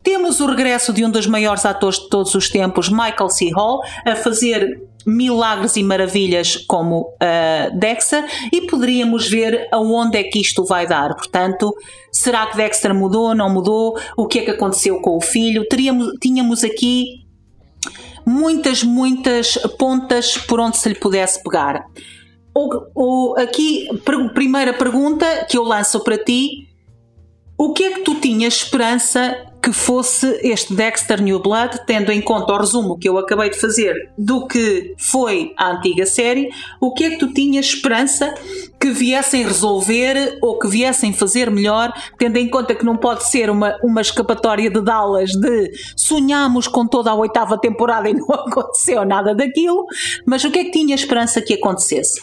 Temos 0.04 0.38
o 0.38 0.46
regresso 0.46 0.92
de 0.92 1.02
um 1.02 1.10
dos 1.10 1.26
maiores 1.26 1.64
atores 1.64 1.98
de 1.98 2.10
todos 2.10 2.34
os 2.34 2.50
tempos, 2.50 2.90
Michael 2.90 3.30
C. 3.30 3.50
Hall, 3.50 3.80
a 4.04 4.14
fazer 4.14 4.82
milagres 5.06 5.76
e 5.76 5.82
maravilhas 5.82 6.56
como 6.56 7.00
uh, 7.00 7.78
Dexter 7.78 8.24
e 8.52 8.62
poderíamos 8.62 9.28
ver 9.28 9.66
aonde 9.72 10.18
é 10.18 10.24
que 10.24 10.38
isto 10.38 10.62
vai 10.64 10.86
dar. 10.86 11.14
Portanto, 11.14 11.74
será 12.12 12.46
que 12.46 12.56
Dexter 12.56 12.94
mudou, 12.94 13.34
não 13.34 13.52
mudou? 13.52 13.98
O 14.16 14.26
que 14.26 14.40
é 14.40 14.44
que 14.44 14.50
aconteceu 14.50 15.00
com 15.00 15.16
o 15.16 15.20
filho? 15.22 15.66
Teríamos, 15.68 16.12
tínhamos 16.20 16.62
aqui 16.62 17.24
muitas, 18.26 18.82
muitas 18.82 19.56
pontas 19.78 20.36
por 20.36 20.60
onde 20.60 20.76
se 20.76 20.88
lhe 20.88 20.94
pudesse 20.94 21.42
pegar. 21.42 21.86
o, 22.54 22.68
o, 22.94 23.34
aqui, 23.38 23.88
primeira 24.34 24.74
pergunta 24.74 25.46
que 25.48 25.56
eu 25.56 25.62
lanço 25.62 26.00
para 26.00 26.18
ti: 26.18 26.68
o 27.56 27.72
que 27.72 27.84
é 27.84 27.90
que 27.92 28.00
tu 28.00 28.14
tinhas 28.16 28.54
esperança 28.54 29.53
que 29.64 29.72
fosse 29.72 30.38
este 30.42 30.74
Dexter 30.74 31.22
New 31.22 31.40
Blood, 31.40 31.86
tendo 31.86 32.12
em 32.12 32.20
conta 32.20 32.52
o 32.52 32.58
resumo 32.58 32.98
que 32.98 33.08
eu 33.08 33.16
acabei 33.16 33.48
de 33.48 33.58
fazer 33.58 34.12
do 34.18 34.46
que 34.46 34.94
foi 34.98 35.54
a 35.56 35.70
antiga 35.70 36.04
série, 36.04 36.50
o 36.78 36.92
que 36.92 37.04
é 37.04 37.10
que 37.10 37.16
tu 37.16 37.32
tinhas 37.32 37.64
esperança 37.64 38.34
que 38.78 38.90
viessem 38.90 39.42
resolver 39.42 40.36
ou 40.42 40.58
que 40.58 40.68
viessem 40.68 41.14
fazer 41.14 41.50
melhor, 41.50 41.90
tendo 42.18 42.36
em 42.36 42.46
conta 42.46 42.74
que 42.74 42.84
não 42.84 42.98
pode 42.98 43.26
ser 43.26 43.48
uma, 43.48 43.74
uma 43.82 44.02
escapatória 44.02 44.68
de 44.68 44.82
Dallas 44.82 45.30
de 45.30 45.72
sonhamos 45.96 46.68
com 46.68 46.86
toda 46.86 47.10
a 47.10 47.14
oitava 47.14 47.56
temporada 47.56 48.10
e 48.10 48.12
não 48.12 48.28
aconteceu 48.46 49.02
nada 49.06 49.34
daquilo, 49.34 49.86
mas 50.26 50.44
o 50.44 50.50
que 50.50 50.58
é 50.58 50.64
que 50.64 50.72
tinha 50.72 50.94
esperança 50.94 51.40
que 51.40 51.54
acontecesse? 51.54 52.20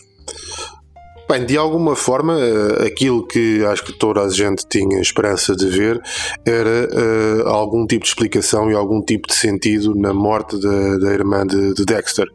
Bem, 1.31 1.45
de 1.45 1.55
alguma 1.55 1.95
forma, 1.95 2.37
eh, 2.37 2.87
aquilo 2.87 3.25
que 3.25 3.63
acho 3.63 3.85
que 3.85 3.93
toda 3.93 4.19
a 4.19 4.29
gente 4.29 4.67
tinha 4.67 4.99
esperança 4.99 5.55
de 5.55 5.65
ver 5.69 5.97
era 6.45 6.89
uh, 6.91 7.47
algum 7.47 7.87
tipo 7.87 8.03
de 8.03 8.09
explicação 8.09 8.69
e 8.69 8.75
algum 8.75 9.01
tipo 9.01 9.29
de 9.29 9.35
sentido 9.35 9.95
na 9.95 10.13
morte 10.13 10.59
da, 10.59 10.97
da 10.97 11.13
irmã 11.13 11.47
de, 11.47 11.73
de, 11.73 11.85
Dexter. 11.85 12.25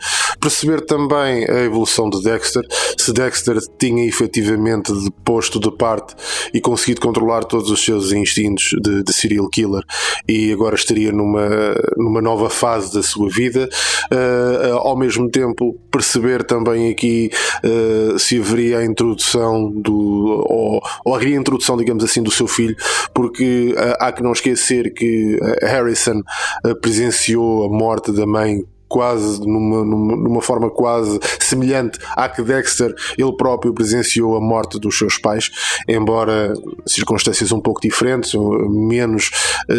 Perceber 0.40 0.80
também 0.86 1.44
a 1.44 1.60
evolução 1.64 2.08
de 2.08 2.22
Dexter, 2.22 2.66
se 2.96 3.12
Dexter 3.12 3.58
tinha 3.78 4.02
efetivamente 4.06 4.90
posto 5.22 5.60
de 5.60 5.70
parte 5.76 6.14
e 6.54 6.58
conseguido 6.58 7.02
controlar 7.02 7.44
todos 7.44 7.70
os 7.70 7.84
seus 7.84 8.12
instintos 8.12 8.70
de, 8.80 9.02
de 9.02 9.12
serial 9.12 9.46
killer 9.50 9.82
e 10.26 10.50
agora 10.50 10.74
estaria 10.74 11.12
numa, 11.12 11.50
numa 11.98 12.22
nova 12.22 12.48
fase 12.48 12.94
da 12.94 13.02
sua 13.02 13.28
vida. 13.28 13.68
Uh, 14.10 14.76
ao 14.78 14.96
mesmo 14.96 15.28
tempo, 15.28 15.78
perceber 15.90 16.44
também 16.44 16.90
aqui 16.90 17.30
uh, 17.62 18.18
se 18.18 18.38
haveria 18.38 18.85
introdução 18.86 19.70
do 19.70 20.44
ou, 20.48 20.80
ou 21.04 21.14
a 21.14 21.18
reintrodução, 21.18 21.76
digamos 21.76 22.04
assim, 22.04 22.22
do 22.22 22.30
seu 22.30 22.46
filho, 22.46 22.76
porque 23.12 23.74
uh, 23.76 23.96
há 24.00 24.12
que 24.12 24.22
não 24.22 24.32
esquecer 24.32 24.92
que 24.92 25.38
eh, 25.40 25.66
Harrison 25.66 26.22
uh, 26.64 26.74
presenciou 26.80 27.64
a 27.64 27.68
morte 27.68 28.12
da 28.12 28.26
mãe 28.26 28.64
quase 28.88 29.40
numa, 29.40 29.84
numa, 29.84 30.16
numa, 30.16 30.42
forma 30.42 30.70
quase 30.70 31.18
semelhante 31.40 31.98
à 32.16 32.28
que 32.28 32.42
Dexter 32.42 32.94
ele 33.18 33.36
próprio 33.36 33.74
presenciou 33.74 34.36
a 34.36 34.40
morte 34.40 34.78
dos 34.78 34.96
seus 34.96 35.18
pais, 35.18 35.50
embora 35.88 36.52
circunstâncias 36.86 37.52
um 37.52 37.60
pouco 37.60 37.80
diferentes, 37.80 38.32
menos 38.68 39.30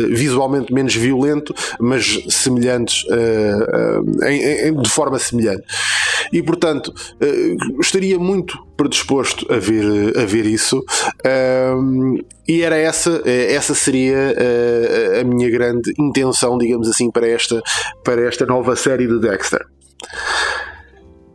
visualmente 0.09 0.73
menos 0.73 0.93
violento, 0.95 1.53
mas 1.79 2.19
semelhantes 2.29 3.03
uh, 3.03 4.01
uh, 4.01 4.25
em, 4.25 4.67
em, 4.67 4.81
de 4.81 4.89
forma 4.89 5.17
semelhante. 5.17 5.63
E 6.31 6.41
portanto 6.41 6.93
estaria 7.79 8.19
muito 8.19 8.57
predisposto 8.75 9.51
a 9.51 9.57
ver, 9.57 10.17
a 10.17 10.25
ver 10.25 10.45
isso. 10.45 10.83
e 12.47 12.61
era 12.61 12.77
essa, 12.77 13.21
essa 13.25 13.73
seria 13.73 14.35
a, 14.35 15.21
a 15.21 15.23
minha 15.23 15.49
grande 15.49 15.93
intenção, 15.99 16.57
digamos 16.57 16.87
assim, 16.87 17.09
para 17.09 17.27
esta, 17.27 17.61
para 18.03 18.21
esta 18.21 18.45
nova 18.45 18.75
série 18.75 19.07
de 19.07 19.19
Dexter. 19.19 19.65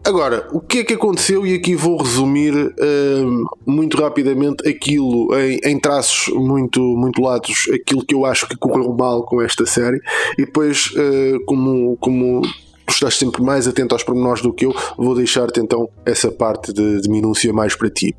Agora, 0.05 0.49
o 0.51 0.61
que 0.61 0.79
é 0.79 0.85
que 0.85 0.95
aconteceu? 0.95 1.47
E 1.47 1.55
aqui 1.55 1.77
vou 1.77 1.97
resumir 1.97 2.53
uh, 2.53 3.45
muito 3.65 3.97
rapidamente 3.97 4.69
aquilo 4.69 5.29
em, 5.39 5.61
em, 5.65 5.79
traços 5.79 6.35
muito, 6.35 6.81
muito 6.81 7.23
latos, 7.23 7.69
aquilo 7.73 8.05
que 8.05 8.13
eu 8.13 8.27
acho 8.27 8.49
que 8.49 8.57
correu 8.57 8.93
mal 8.93 9.25
com 9.25 9.41
esta 9.41 9.65
série, 9.65 10.01
e 10.37 10.45
depois, 10.45 10.91
uh, 10.97 11.45
como, 11.47 11.97
como 11.99 12.43
estás 12.89 13.17
sempre 13.17 13.43
mais 13.43 13.67
atento 13.67 13.95
aos 13.95 14.03
pormenores 14.03 14.43
do 14.43 14.53
que 14.53 14.67
eu, 14.67 14.75
vou 14.97 15.15
deixar-te 15.15 15.61
então 15.61 15.89
essa 16.05 16.31
parte 16.31 16.73
de, 16.73 17.01
de 17.01 17.09
minúcia 17.09 17.53
mais 17.53 17.75
para 17.75 17.91
ti. 17.91 18.15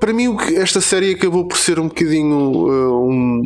Para 0.00 0.12
mim, 0.12 0.36
esta 0.56 0.80
série 0.80 1.14
acabou 1.14 1.46
por 1.46 1.56
ser 1.56 1.80
um 1.80 1.88
bocadinho 1.88 2.36
uh, 2.36 3.08
um, 3.08 3.42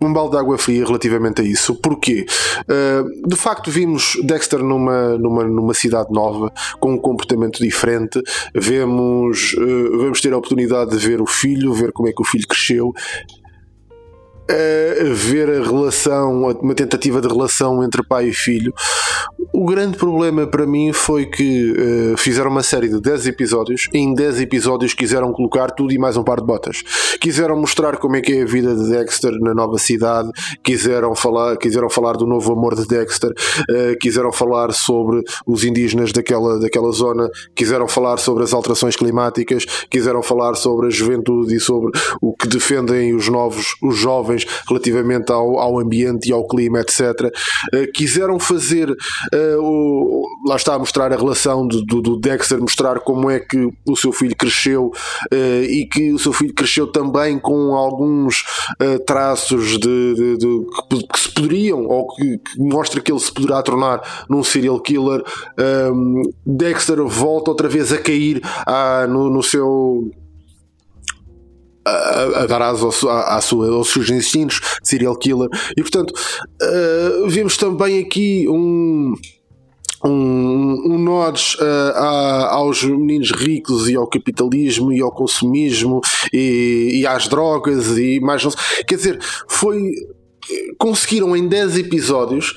um 0.00 0.12
balde 0.12 0.32
de 0.32 0.38
água 0.38 0.56
fria 0.56 0.84
relativamente 0.84 1.40
a 1.40 1.44
isso. 1.44 1.74
Porquê? 1.74 2.24
Uh, 2.62 3.28
de 3.28 3.34
facto, 3.34 3.70
vimos 3.70 4.16
Dexter 4.22 4.62
numa, 4.62 5.18
numa, 5.18 5.44
numa 5.44 5.74
cidade 5.74 6.12
nova, 6.12 6.52
com 6.78 6.92
um 6.92 6.98
comportamento 6.98 7.58
diferente. 7.58 8.22
Vemos, 8.54 9.54
uh, 9.54 9.98
vamos 9.98 10.20
ter 10.20 10.32
a 10.32 10.38
oportunidade 10.38 10.92
de 10.92 10.98
ver 10.98 11.20
o 11.20 11.26
filho, 11.26 11.74
ver 11.74 11.90
como 11.92 12.08
é 12.08 12.12
que 12.12 12.22
o 12.22 12.24
filho 12.24 12.46
cresceu 12.46 12.92
a 14.48 15.14
ver 15.14 15.50
a 15.50 15.64
relação, 15.64 16.42
uma 16.60 16.74
tentativa 16.74 17.20
de 17.20 17.28
relação 17.28 17.82
entre 17.82 18.02
pai 18.02 18.28
e 18.28 18.32
filho. 18.32 18.72
O 19.52 19.64
grande 19.64 19.96
problema 19.96 20.46
para 20.46 20.66
mim 20.66 20.92
foi 20.92 21.26
que 21.26 21.72
uh, 21.72 22.16
fizeram 22.16 22.50
uma 22.50 22.62
série 22.62 22.88
de 22.88 23.00
10 23.00 23.26
episódios. 23.26 23.88
Em 23.92 24.14
10 24.14 24.40
episódios 24.42 24.92
quiseram 24.92 25.32
colocar 25.32 25.70
tudo 25.70 25.92
e 25.92 25.98
mais 25.98 26.16
um 26.16 26.22
par 26.22 26.40
de 26.40 26.46
botas. 26.46 26.82
Quiseram 27.20 27.56
mostrar 27.56 27.96
como 27.96 28.16
é 28.16 28.20
que 28.20 28.34
é 28.34 28.42
a 28.42 28.44
vida 28.46 28.74
de 28.74 28.90
Dexter 28.90 29.32
na 29.40 29.54
nova 29.54 29.78
cidade, 29.78 30.30
quiseram 30.62 31.14
falar, 31.14 31.56
quiseram 31.56 31.88
falar 31.88 32.18
do 32.18 32.26
novo 32.26 32.52
amor 32.52 32.74
de 32.74 32.86
Dexter, 32.86 33.30
uh, 33.30 33.98
quiseram 33.98 34.30
falar 34.30 34.72
sobre 34.72 35.22
os 35.46 35.64
indígenas 35.64 36.12
daquela, 36.12 36.60
daquela 36.60 36.92
zona, 36.92 37.28
quiseram 37.54 37.88
falar 37.88 38.18
sobre 38.18 38.44
as 38.44 38.52
alterações 38.52 38.94
climáticas, 38.94 39.64
quiseram 39.90 40.22
falar 40.22 40.54
sobre 40.54 40.88
a 40.88 40.90
juventude 40.90 41.54
e 41.54 41.60
sobre 41.60 41.98
o 42.20 42.34
que 42.36 42.46
defendem 42.46 43.14
os 43.14 43.28
novos, 43.28 43.74
os 43.82 43.96
jovens 43.96 44.35
questões 44.36 44.46
relativamente 44.68 45.32
ao, 45.32 45.58
ao 45.58 45.78
ambiente 45.78 46.28
e 46.28 46.32
ao 46.32 46.46
clima, 46.46 46.80
etc. 46.80 47.02
Eh, 47.72 47.86
quiseram 47.86 48.38
fazer, 48.38 48.94
o, 49.58 50.26
lá 50.46 50.56
está 50.56 50.74
a 50.74 50.78
mostrar 50.78 51.12
a 51.12 51.16
relação 51.16 51.66
do, 51.66 52.02
do, 52.02 52.16
Dexter, 52.18 52.60
mostrar 52.60 53.00
como 53.00 53.30
é 53.30 53.40
que 53.40 53.68
o 53.86 53.96
seu 53.96 54.12
filho 54.12 54.36
cresceu 54.36 54.92
uh, 55.32 55.62
e 55.62 55.86
que 55.86 56.12
o 56.12 56.18
seu 56.18 56.32
filho 56.32 56.54
cresceu 56.54 56.86
também 56.86 57.38
com 57.38 57.74
alguns 57.74 58.44
traços 59.06 59.78
de, 59.78 60.14
de, 60.14 60.36
de 60.38 60.66
que, 60.88 61.06
que, 61.06 61.18
se 61.18 61.32
poderiam, 61.32 61.86
ou 61.86 62.06
que, 62.08 62.38
que, 62.38 62.58
mostra 62.58 63.00
que 63.00 63.12
ele 63.12 63.20
se 63.20 63.32
poderá 63.32 63.62
tornar 63.62 64.26
num 64.28 64.42
serial 64.42 64.80
killer. 64.80 65.22
Um, 65.92 66.22
Dexter 66.44 67.02
volta 67.04 67.50
outra 67.50 67.68
vez 67.68 67.92
a 67.92 67.98
cair 67.98 68.40
ah, 68.66 69.06
no, 69.08 69.30
no 69.30 69.42
seu 69.42 70.10
a, 71.86 72.42
a 72.42 72.46
dar 72.46 72.62
asas 72.62 73.04
à, 73.04 73.36
à 73.36 73.40
sua, 73.40 73.70
aos 73.70 73.88
seus 73.88 74.10
instintos 74.10 74.60
serial 74.82 75.16
killer. 75.16 75.48
E 75.76 75.82
portanto, 75.82 76.12
uh, 76.12 77.28
vemos 77.28 77.56
também 77.56 78.00
aqui 78.00 78.46
um. 78.48 79.14
Um, 80.04 80.92
um 80.92 80.98
nods 80.98 81.54
uh, 81.54 81.96
aos 82.50 82.84
meninos 82.84 83.32
ricos 83.32 83.88
e 83.88 83.96
ao 83.96 84.06
capitalismo 84.06 84.92
e 84.92 85.00
ao 85.00 85.10
consumismo 85.10 86.02
e, 86.32 87.00
e 87.00 87.06
às 87.06 87.26
drogas 87.26 87.96
e 87.96 88.20
mais 88.20 88.44
não 88.44 88.50
sei. 88.50 88.84
Quer 88.84 88.96
dizer, 88.96 89.18
foi 89.48 89.90
conseguiram 90.78 91.34
em 91.34 91.48
10 91.48 91.78
episódios 91.78 92.54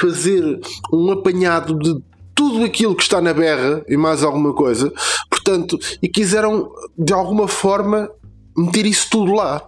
fazer 0.00 0.60
um 0.92 1.10
apanhado 1.10 1.76
de 1.78 1.98
tudo 2.34 2.64
aquilo 2.64 2.94
que 2.94 3.02
está 3.02 3.20
na 3.20 3.32
berra 3.32 3.84
e 3.88 3.96
mais 3.96 4.22
alguma 4.22 4.52
coisa, 4.52 4.92
portanto, 5.30 5.78
e 6.02 6.08
quiseram 6.08 6.70
de 6.96 7.12
alguma 7.12 7.48
forma 7.48 8.10
meter 8.56 8.86
isso 8.86 9.08
tudo 9.10 9.32
lá. 9.32 9.64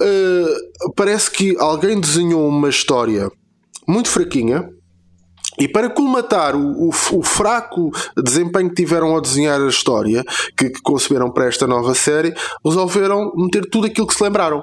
Uh, 0.00 0.92
parece 0.94 1.30
que 1.30 1.56
alguém 1.58 1.98
desenhou 1.98 2.46
uma 2.48 2.68
história 2.68 3.30
muito 3.86 4.08
fraquinha. 4.08 4.68
E 5.58 5.66
para 5.66 5.88
colmatar 5.88 6.54
o, 6.54 6.88
o, 6.88 6.90
o, 6.90 7.22
fraco 7.22 7.90
desempenho 8.22 8.68
que 8.68 8.74
tiveram 8.74 9.14
ao 9.14 9.22
desenhar 9.22 9.58
a 9.58 9.68
história 9.68 10.22
que, 10.54 10.68
que 10.68 10.82
conceberam 10.82 11.32
para 11.32 11.46
esta 11.46 11.66
nova 11.66 11.94
série, 11.94 12.34
resolveram 12.62 13.32
meter 13.34 13.64
tudo 13.70 13.86
aquilo 13.86 14.06
que 14.06 14.12
se 14.12 14.22
lembraram 14.22 14.62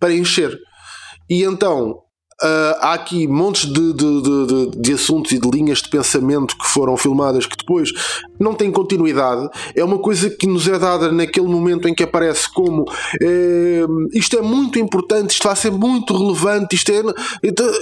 para 0.00 0.12
encher. 0.12 0.58
E 1.30 1.44
então 1.44 2.01
Uh, 2.42 2.74
há 2.80 2.94
aqui 2.94 3.28
montes 3.28 3.66
de, 3.66 3.92
de, 3.92 4.22
de, 4.22 4.70
de, 4.76 4.92
assuntos 4.94 5.30
e 5.30 5.38
de 5.38 5.48
linhas 5.48 5.80
de 5.80 5.88
pensamento 5.88 6.56
que 6.58 6.66
foram 6.66 6.96
filmadas 6.96 7.46
que 7.46 7.56
depois 7.56 7.92
não 8.38 8.52
têm 8.52 8.72
continuidade. 8.72 9.48
É 9.76 9.84
uma 9.84 9.98
coisa 9.98 10.28
que 10.28 10.46
nos 10.46 10.66
é 10.66 10.76
dada 10.76 11.12
naquele 11.12 11.46
momento 11.46 11.86
em 11.86 11.94
que 11.94 12.02
aparece 12.02 12.52
como 12.52 12.84
eh, 13.20 13.86
isto 14.12 14.36
é 14.36 14.42
muito 14.42 14.78
importante, 14.78 15.30
isto 15.30 15.46
vai 15.46 15.54
ser 15.54 15.70
muito 15.70 16.16
relevante, 16.16 16.74
isto 16.74 16.90
é. 16.90 17.02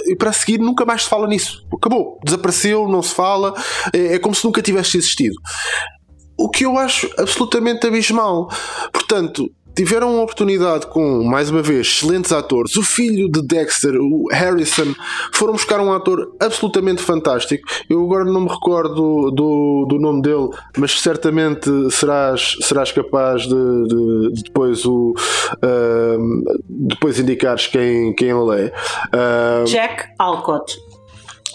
E 0.07 0.15
para 0.15 0.31
seguir 0.31 0.59
nunca 0.59 0.85
mais 0.85 1.03
se 1.03 1.09
fala 1.09 1.27
nisso. 1.27 1.65
Acabou, 1.73 2.19
desapareceu, 2.23 2.87
não 2.87 3.01
se 3.01 3.15
fala, 3.15 3.55
é, 3.91 4.15
é 4.15 4.19
como 4.19 4.35
se 4.35 4.45
nunca 4.45 4.61
tivesse 4.61 4.97
existido. 4.97 5.35
O 6.37 6.49
que 6.49 6.65
eu 6.65 6.77
acho 6.77 7.09
absolutamente 7.17 7.85
abismal. 7.85 8.49
Portanto, 8.91 9.51
tiveram 9.75 10.19
a 10.19 10.23
oportunidade 10.23 10.87
com, 10.87 11.23
mais 11.23 11.49
uma 11.49 11.61
vez, 11.61 11.87
excelentes 11.87 12.31
atores. 12.31 12.75
O 12.75 12.83
filho 12.83 13.29
de 13.29 13.41
Dexter, 13.41 13.95
o 13.95 14.27
Harrison, 14.31 14.93
foram 15.33 15.53
buscar 15.53 15.79
um 15.79 15.91
ator 15.91 16.35
absolutamente 16.39 17.01
fantástico. 17.01 17.67
Eu 17.89 18.03
agora 18.03 18.25
não 18.25 18.41
me 18.41 18.49
recordo 18.49 19.31
do, 19.31 19.85
do 19.87 19.99
nome 19.99 20.21
dele, 20.21 20.49
mas 20.77 20.99
certamente 20.99 21.69
serás, 21.91 22.57
serás 22.61 22.91
capaz 22.91 23.43
de, 23.43 23.49
de, 23.49 24.33
de 24.33 24.43
depois 24.43 24.85
o 24.85 25.13
uh, 25.13 26.61
depois 26.69 27.19
indicares 27.19 27.67
quem, 27.67 28.13
quem 28.13 28.29
ele 28.29 28.61
é. 28.61 28.73
Uh, 29.07 29.65
Jack 29.65 30.09
Alcott. 30.19 30.77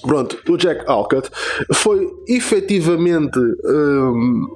Pronto, 0.03 0.39
o 0.49 0.57
Jack 0.57 0.85
Alcott 0.87 1.31
foi 1.73 2.09
efetivamente. 2.29 3.39
Um, 3.65 4.47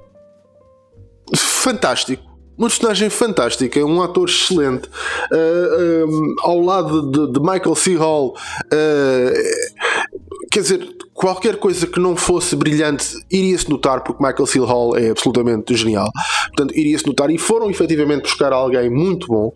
fantástico 1.62 2.30
uma 2.61 2.69
personagem 2.69 3.09
fantástica, 3.09 3.83
um 3.87 4.02
ator 4.02 4.29
excelente, 4.29 4.87
uh, 4.87 5.35
eh, 5.35 6.05
um, 6.05 6.25
ehm, 6.26 6.35
ao 6.40 6.61
lado 6.61 7.11
de, 7.11 7.33
de 7.33 7.40
Michael 7.40 7.75
C. 7.75 7.97
Hall. 7.97 8.37
Uh, 8.67 9.33
quer 10.50 10.61
dizer, 10.61 10.87
qualquer 11.21 11.59
coisa 11.59 11.87
que 11.87 12.00
não 12.00 12.17
fosse 12.17 12.57
brilhante 12.57 13.15
iria-se 13.31 13.69
notar, 13.69 14.03
porque 14.03 14.25
Michael 14.25 14.47
C. 14.47 14.59
Hall 14.61 14.97
é 14.97 15.11
absolutamente 15.11 15.77
genial. 15.77 16.11
Portanto, 16.47 16.75
iria-se 16.75 17.07
notar. 17.07 17.31
E 17.31 17.37
foram 17.37 17.69
efetivamente 17.69 18.23
buscar 18.23 18.55
alguém 18.55 18.89
muito 18.89 19.27
bom. 19.27 19.49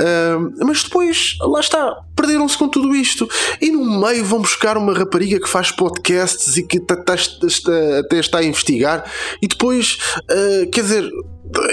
Uh, 0.00 0.64
mas 0.64 0.82
depois, 0.82 1.36
lá 1.42 1.60
está, 1.60 1.94
perderam-se 2.16 2.56
com 2.56 2.70
tudo 2.70 2.96
isto. 2.96 3.28
E 3.60 3.70
no 3.70 4.00
meio 4.00 4.24
vão 4.24 4.40
buscar 4.40 4.78
uma 4.78 4.94
rapariga 4.94 5.38
que 5.38 5.46
faz 5.46 5.70
podcasts 5.70 6.56
e 6.56 6.62
que 6.62 6.80
até 6.80 8.18
está 8.18 8.38
a 8.38 8.44
investigar. 8.44 9.04
E 9.42 9.46
depois, 9.46 9.98
uh, 10.22 10.70
quer 10.70 10.80
dizer, 10.80 11.10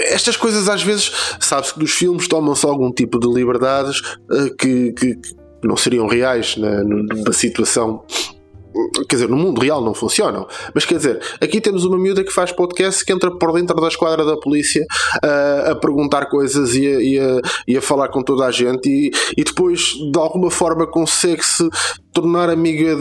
estas 0.08 0.36
coisas 0.36 0.68
às 0.68 0.82
vezes, 0.82 1.10
sabe-se 1.40 1.72
que 1.72 1.80
dos 1.80 1.92
filmes 1.92 2.28
tomam-se 2.28 2.66
algum 2.66 2.92
tipo 2.92 3.18
de 3.18 3.26
liberdades 3.28 3.98
uh, 4.30 4.54
que, 4.58 4.92
que, 4.92 5.14
que, 5.16 5.42
não 5.64 5.76
seriam 5.76 6.06
reais 6.06 6.56
na, 6.56 6.82
numa 6.82 7.32
situação 7.32 8.04
quer 9.08 9.16
dizer, 9.16 9.28
no 9.28 9.36
mundo 9.36 9.60
real 9.60 9.82
não 9.82 9.94
funcionam. 9.94 10.46
Mas 10.74 10.84
quer 10.84 10.96
dizer, 10.96 11.20
aqui 11.40 11.60
temos 11.60 11.84
uma 11.84 11.98
miúda 11.98 12.24
que 12.24 12.32
faz 12.32 12.52
podcast 12.52 13.04
que 13.04 13.12
entra 13.12 13.30
por 13.30 13.52
dentro 13.52 13.80
da 13.80 13.88
esquadra 13.88 14.24
da 14.24 14.36
polícia 14.36 14.84
uh, 15.24 15.70
a 15.70 15.74
perguntar 15.74 16.26
coisas 16.26 16.74
e 16.74 16.86
a, 16.86 17.02
e, 17.02 17.18
a, 17.18 17.40
e 17.68 17.76
a, 17.76 17.82
falar 17.82 18.08
com 18.08 18.22
toda 18.22 18.46
a 18.46 18.50
gente 18.50 18.88
e, 18.88 19.10
e 19.36 19.44
depois 19.44 19.94
de 20.12 20.18
alguma 20.18 20.50
forma 20.50 20.86
consegue-se 20.86 21.68
tornar 22.12 22.50
amiga 22.50 22.96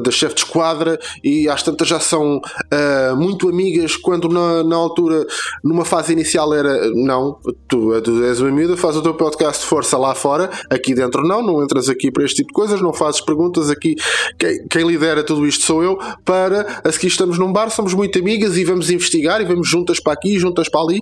da 0.00 0.10
chefe 0.10 0.34
de 0.34 0.40
esquadra 0.42 0.98
e 1.22 1.48
às 1.48 1.62
tantas 1.62 1.86
já 1.86 2.00
são 2.00 2.38
uh, 2.38 3.16
muito 3.16 3.48
amigas 3.48 3.96
quando 3.96 4.28
na, 4.28 4.64
na 4.64 4.76
altura, 4.76 5.26
numa 5.62 5.84
fase 5.84 6.12
inicial 6.12 6.52
era 6.54 6.90
não, 6.90 7.38
tu, 7.68 8.00
tu 8.00 8.24
és 8.24 8.40
uma 8.40 8.48
amiga, 8.48 8.76
faz 8.76 8.96
o 8.96 9.02
teu 9.02 9.14
podcast 9.14 9.62
de 9.62 9.68
força 9.68 9.98
lá 9.98 10.14
fora, 10.14 10.50
aqui 10.70 10.94
dentro 10.94 11.22
não, 11.22 11.42
não 11.42 11.62
entras 11.62 11.88
aqui 11.88 12.10
para 12.10 12.24
este 12.24 12.36
tipo 12.36 12.48
de 12.48 12.54
coisas, 12.54 12.80
não 12.80 12.92
fazes 12.92 13.20
perguntas 13.20 13.70
aqui, 13.70 13.94
quem, 14.38 14.66
quem 14.68 14.86
lidera 14.86 15.22
tudo 15.22 15.46
isto 15.46 15.64
sou 15.64 15.82
eu, 15.82 15.98
para 16.24 16.80
a 16.82 16.92
seguir 16.92 17.08
estamos 17.08 17.38
num 17.38 17.52
bar, 17.52 17.70
somos 17.70 17.94
muito 17.94 18.18
amigas 18.18 18.56
e 18.56 18.64
vamos 18.64 18.90
investigar 18.90 19.40
e 19.40 19.44
vamos 19.44 19.68
juntas 19.68 20.00
para 20.00 20.12
aqui, 20.12 20.38
juntas 20.38 20.68
para 20.68 20.80
ali. 20.80 20.98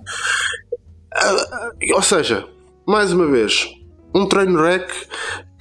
Uh, 1.15 1.95
ou 1.95 2.01
seja, 2.01 2.45
mais 2.87 3.13
uma 3.13 3.27
vez, 3.27 3.69
um 4.13 4.27
train 4.27 4.55
wreck 4.55 4.91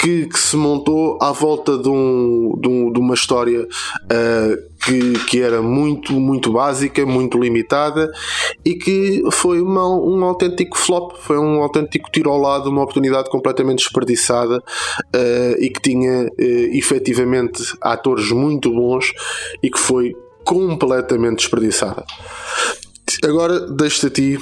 que, 0.03 0.27
que, 0.27 0.39
se 0.39 0.57
montou 0.57 1.17
à 1.23 1.31
volta 1.31 1.79
de, 1.79 1.89
um, 1.89 2.59
de, 2.59 2.69
um, 2.69 2.93
de 2.93 2.99
uma 2.99 3.15
história 3.15 3.63
uh, 3.63 4.73
que, 4.85 5.13
que 5.27 5.41
era 5.41 5.63
muito, 5.63 6.13
muito 6.15 6.53
básica, 6.53 7.07
muito 7.07 7.39
limitada 7.39 8.11
e 8.65 8.75
que 8.75 9.23
foi 9.31 9.61
uma, 9.61 9.89
um 9.89 10.25
autêntico 10.25 10.77
flop, 10.77 11.13
foi 11.21 11.39
um 11.39 11.63
autêntico 11.63 12.11
tiro 12.11 12.31
ao 12.31 12.39
lado, 12.39 12.69
uma 12.69 12.83
oportunidade 12.83 13.31
completamente 13.31 13.79
desperdiçada 13.79 14.59
uh, 14.59 15.57
e 15.61 15.71
que 15.71 15.81
tinha 15.81 16.25
uh, 16.25 16.77
efetivamente 16.77 17.63
atores 17.81 18.33
muito 18.33 18.73
bons 18.73 19.13
e 19.63 19.71
que 19.71 19.79
foi 19.79 20.17
completamente 20.43 21.37
desperdiçada. 21.37 22.05
Agora 23.23 23.61
deixo-te 23.61 24.07
a 24.07 24.11
ti 24.11 24.39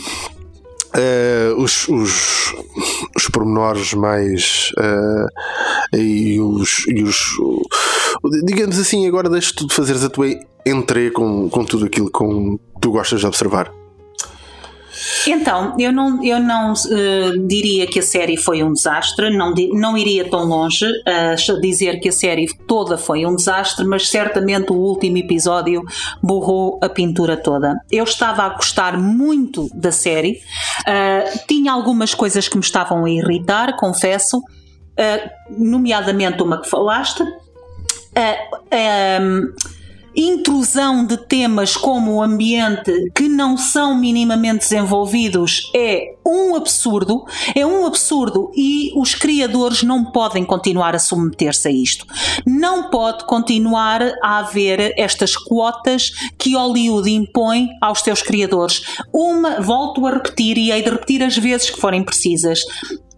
Uh, 0.92 1.62
os, 1.62 1.86
os, 1.86 2.52
os 3.16 3.28
pormenores 3.28 3.94
mais 3.94 4.72
uh, 4.76 5.96
e 5.96 6.40
os, 6.40 6.84
e 6.88 7.04
os 7.04 7.36
digamos 8.44 8.76
assim, 8.76 9.06
agora 9.06 9.28
deixa-te 9.28 9.66
de 9.66 9.74
fazeres 9.74 10.02
a 10.02 10.10
tua 10.10 10.26
entrei 10.66 11.10
com, 11.10 11.48
com 11.48 11.64
tudo 11.64 11.86
aquilo 11.86 12.10
que 12.10 12.80
tu 12.80 12.90
gostas 12.90 13.20
de 13.20 13.26
observar. 13.26 13.79
Então, 15.26 15.74
eu 15.78 15.92
não, 15.92 16.22
eu 16.24 16.40
não 16.40 16.72
uh, 16.72 17.46
diria 17.46 17.86
que 17.86 17.98
a 17.98 18.02
série 18.02 18.36
foi 18.36 18.62
um 18.62 18.72
desastre, 18.72 19.30
não, 19.30 19.52
não 19.72 19.96
iria 19.96 20.28
tão 20.28 20.44
longe 20.44 20.86
a 21.06 21.34
uh, 21.34 21.60
dizer 21.60 22.00
que 22.00 22.08
a 22.08 22.12
série 22.12 22.46
toda 22.66 22.96
foi 22.96 23.26
um 23.26 23.34
desastre, 23.34 23.84
mas 23.84 24.08
certamente 24.08 24.72
o 24.72 24.76
último 24.76 25.18
episódio 25.18 25.82
borrou 26.22 26.78
a 26.82 26.88
pintura 26.88 27.36
toda. 27.36 27.74
Eu 27.90 28.04
estava 28.04 28.44
a 28.44 28.48
gostar 28.50 28.98
muito 28.98 29.68
da 29.74 29.92
série, 29.92 30.40
uh, 30.86 31.46
tinha 31.46 31.72
algumas 31.72 32.14
coisas 32.14 32.48
que 32.48 32.56
me 32.56 32.64
estavam 32.64 33.04
a 33.04 33.10
irritar, 33.10 33.76
confesso, 33.76 34.40
eh, 34.96 35.30
nomeadamente 35.56 36.42
uma 36.42 36.60
que 36.60 36.68
falaste. 36.68 37.22
Um, 38.12 39.52
intrusão 40.14 41.04
de 41.04 41.16
temas 41.16 41.76
como 41.76 42.14
o 42.14 42.22
ambiente 42.22 43.10
que 43.14 43.28
não 43.28 43.56
são 43.56 43.96
minimamente 43.96 44.60
desenvolvidos 44.60 45.70
é 45.74 46.14
um 46.26 46.54
absurdo, 46.54 47.24
é 47.54 47.64
um 47.64 47.86
absurdo 47.86 48.50
e 48.54 48.92
os 48.96 49.14
criadores 49.14 49.82
não 49.82 50.04
podem 50.04 50.44
continuar 50.44 50.94
a 50.94 50.98
submeter-se 50.98 51.68
a 51.68 51.70
isto. 51.70 52.06
Não 52.46 52.90
pode 52.90 53.24
continuar 53.24 54.02
a 54.22 54.38
haver 54.38 54.94
estas 54.96 55.36
quotas 55.36 56.10
que 56.38 56.54
Hollywood 56.54 57.10
impõe 57.10 57.68
aos 57.80 58.00
seus 58.00 58.22
criadores. 58.22 58.82
Uma, 59.12 59.60
volto 59.60 60.06
a 60.06 60.10
repetir 60.10 60.58
e 60.58 60.70
hei 60.70 60.82
de 60.82 60.90
repetir 60.90 61.22
as 61.22 61.36
vezes 61.36 61.70
que 61.70 61.80
forem 61.80 62.02
precisas. 62.02 62.60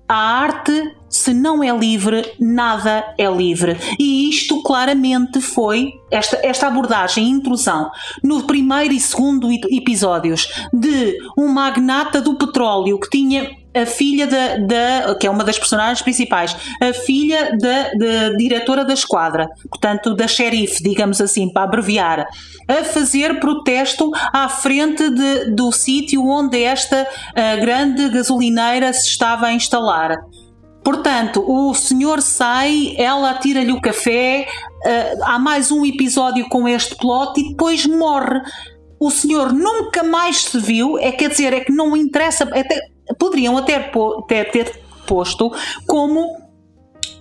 A 0.08 0.14
arte, 0.14 0.94
se 1.12 1.34
não 1.34 1.62
é 1.62 1.70
livre, 1.76 2.32
nada 2.40 3.04
é 3.18 3.30
livre. 3.30 3.76
E 3.98 4.30
isto 4.30 4.62
claramente 4.62 5.42
foi 5.42 5.92
esta, 6.10 6.40
esta 6.42 6.66
abordagem, 6.66 7.28
intrusão, 7.28 7.90
no 8.24 8.44
primeiro 8.44 8.94
e 8.94 9.00
segundo 9.00 9.48
episódios 9.70 10.48
de 10.72 11.18
um 11.36 11.48
magnata 11.48 12.20
do 12.20 12.34
petróleo 12.36 12.98
que 12.98 13.10
tinha 13.10 13.50
a 13.74 13.86
filha 13.86 14.26
da, 14.26 14.56
da, 14.56 15.14
que 15.14 15.26
é 15.26 15.30
uma 15.30 15.44
das 15.44 15.58
personagens 15.58 16.02
principais, 16.02 16.54
a 16.80 16.92
filha 16.92 17.56
da, 17.58 17.94
da 17.94 18.36
diretora 18.36 18.84
da 18.84 18.92
esquadra, 18.92 19.48
portanto 19.70 20.14
da 20.14 20.28
xerife, 20.28 20.82
digamos 20.82 21.20
assim, 21.20 21.50
para 21.50 21.64
abreviar, 21.64 22.26
a 22.68 22.84
fazer 22.84 23.40
protesto 23.40 24.10
à 24.32 24.48
frente 24.48 25.08
de, 25.08 25.50
do 25.52 25.72
sítio 25.72 26.22
onde 26.26 26.62
esta 26.62 27.06
grande 27.60 28.10
gasolineira 28.10 28.92
se 28.92 29.08
estava 29.08 29.46
a 29.46 29.54
instalar. 29.54 30.18
Portanto, 30.84 31.44
o 31.46 31.72
senhor 31.74 32.20
sai, 32.20 32.94
ela 32.98 33.34
tira-lhe 33.34 33.72
o 33.72 33.80
café, 33.80 34.48
uh, 34.84 35.24
há 35.24 35.38
mais 35.38 35.70
um 35.70 35.86
episódio 35.86 36.48
com 36.48 36.66
este 36.66 36.96
plot 36.96 37.40
e 37.40 37.50
depois 37.50 37.86
morre. 37.86 38.40
O 38.98 39.10
senhor 39.10 39.52
nunca 39.52 40.02
mais 40.02 40.44
se 40.44 40.58
viu, 40.58 40.98
é 40.98 41.12
quer 41.12 41.30
dizer, 41.30 41.52
é 41.52 41.60
que 41.60 41.72
não 41.72 41.96
interessa, 41.96 42.44
até, 42.44 42.80
poderiam 43.18 43.56
até, 43.56 43.90
até 44.18 44.44
ter 44.44 44.80
posto 45.06 45.52
como 45.86 46.36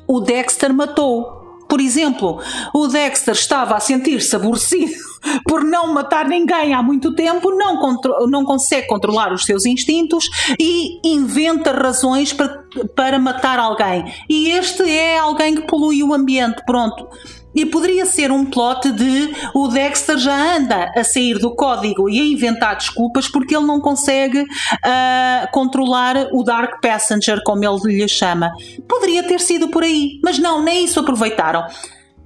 o 0.08 0.20
Dexter 0.20 0.74
matou 0.74 1.41
por 1.72 1.80
exemplo, 1.80 2.38
o 2.74 2.86
Dexter 2.86 3.34
estava 3.34 3.78
a 3.78 3.80
sentir-se 3.80 4.36
aborrecido 4.36 4.92
por 5.48 5.64
não 5.64 5.94
matar 5.94 6.28
ninguém 6.28 6.74
há 6.74 6.84
muito 6.84 7.16
tempo, 7.16 7.50
não, 7.50 7.80
não 8.28 8.44
consegue 8.44 8.88
controlar 8.88 9.32
os 9.32 9.46
seus 9.46 9.66
instintos 9.66 10.26
e 10.60 11.00
inventa 11.02 11.72
razões 11.72 12.34
para, 12.34 12.66
para 12.94 13.18
matar 13.18 13.58
alguém. 13.58 14.04
E 14.30 14.50
este 14.50 14.84
é 14.84 15.18
alguém 15.18 15.56
que 15.56 15.62
polui 15.62 16.04
o 16.04 16.14
ambiente. 16.14 16.62
Pronto. 16.66 17.08
E 17.54 17.66
poderia 17.66 18.06
ser 18.06 18.32
um 18.32 18.46
plot 18.46 18.92
de 18.92 19.34
o 19.54 19.68
Dexter 19.68 20.18
já 20.18 20.58
anda 20.58 20.92
a 20.96 21.04
sair 21.04 21.38
do 21.38 21.54
código 21.54 22.10
e 22.10 22.20
a 22.20 22.24
inventar 22.24 22.76
desculpas 22.76 23.28
porque 23.28 23.56
ele 23.56 23.66
não 23.66 23.82
consegue 23.82 24.42
uh, 24.42 25.52
controlar 25.52 26.28
o 26.32 26.44
Dark 26.44 26.82
Passenger, 26.82 27.42
como 27.44 27.66
ele 27.66 27.98
lhe 27.98 28.08
chama. 28.08 28.52
Poderia 28.88 29.24
ter 29.28 29.40
sido 29.40 29.68
por 29.68 29.84
aí, 29.84 30.20
mas 30.24 30.40
não, 30.40 30.64
nem 30.64 30.86
isso 30.86 31.00
aproveitaram. 31.00 31.66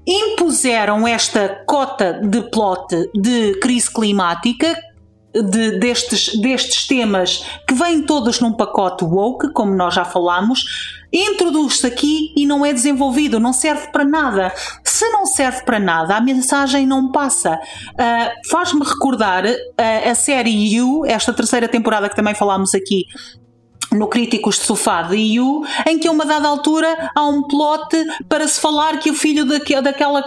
Impuseram 0.07 1.07
esta 1.07 1.63
cota 1.65 2.21
de 2.23 2.41
plot 2.51 3.09
de 3.15 3.59
crise 3.59 3.91
climática 3.91 4.75
de, 5.33 5.79
destes, 5.79 6.39
destes 6.39 6.87
temas 6.87 7.45
que 7.67 7.73
vêm 7.73 8.03
todos 8.03 8.39
num 8.39 8.53
pacote 8.53 9.03
woke, 9.03 9.51
como 9.51 9.73
nós 9.73 9.93
já 9.93 10.05
falámos, 10.05 10.63
introduz-se 11.17 11.85
aqui 11.85 12.33
e 12.35 12.45
não 12.45 12.65
é 12.65 12.73
desenvolvido, 12.73 13.39
não 13.39 13.53
serve 13.53 13.87
para 13.91 14.03
nada. 14.03 14.53
Se 14.83 15.07
não 15.09 15.25
serve 15.25 15.63
para 15.63 15.79
nada, 15.79 16.15
a 16.15 16.21
mensagem 16.21 16.85
não 16.85 17.11
passa. 17.11 17.55
Uh, 17.55 18.49
Faz-me 18.49 18.83
recordar 18.83 19.45
uh, 19.45 20.09
a 20.09 20.15
série 20.15 20.75
You, 20.75 21.05
esta 21.05 21.33
terceira 21.33 21.67
temporada 21.67 22.09
que 22.09 22.15
também 22.15 22.35
falámos 22.35 22.73
aqui, 22.73 23.05
no 23.97 24.07
Críticos 24.07 24.59
de 24.59 24.65
Sofá 24.65 25.03
de 25.03 25.15
IU, 25.15 25.63
em 25.87 25.97
que 25.99 26.07
a 26.07 26.11
uma 26.11 26.25
dada 26.25 26.47
altura 26.47 27.11
há 27.15 27.25
um 27.25 27.41
plot 27.43 27.95
para 28.27 28.47
se 28.47 28.59
falar 28.59 28.99
que 28.99 29.09
o 29.09 29.13
filho 29.13 29.45
daquele, 29.45 29.81
daquela, 29.81 30.23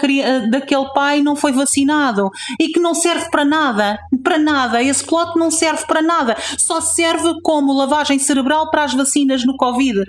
daquele 0.51 0.93
pai 0.95 1.21
não 1.21 1.37
foi 1.37 1.53
vacinado 1.53 2.31
e 2.59 2.69
que 2.69 2.81
não 2.81 2.95
serve 2.95 3.31
para 3.31 3.45
nada. 3.45 3.99
Para 4.23 4.39
nada. 4.39 4.83
Esse 4.83 5.05
plot 5.05 5.39
não 5.39 5.51
serve 5.51 5.85
para 5.87 6.03
nada. 6.03 6.37
Só 6.57 6.81
serve 6.81 7.41
como 7.43 7.73
lavagem 7.73 8.19
cerebral 8.19 8.71
para 8.71 8.85
as 8.85 8.95
vacinas 8.95 9.45
no 9.45 9.57
Covid. 9.57 10.03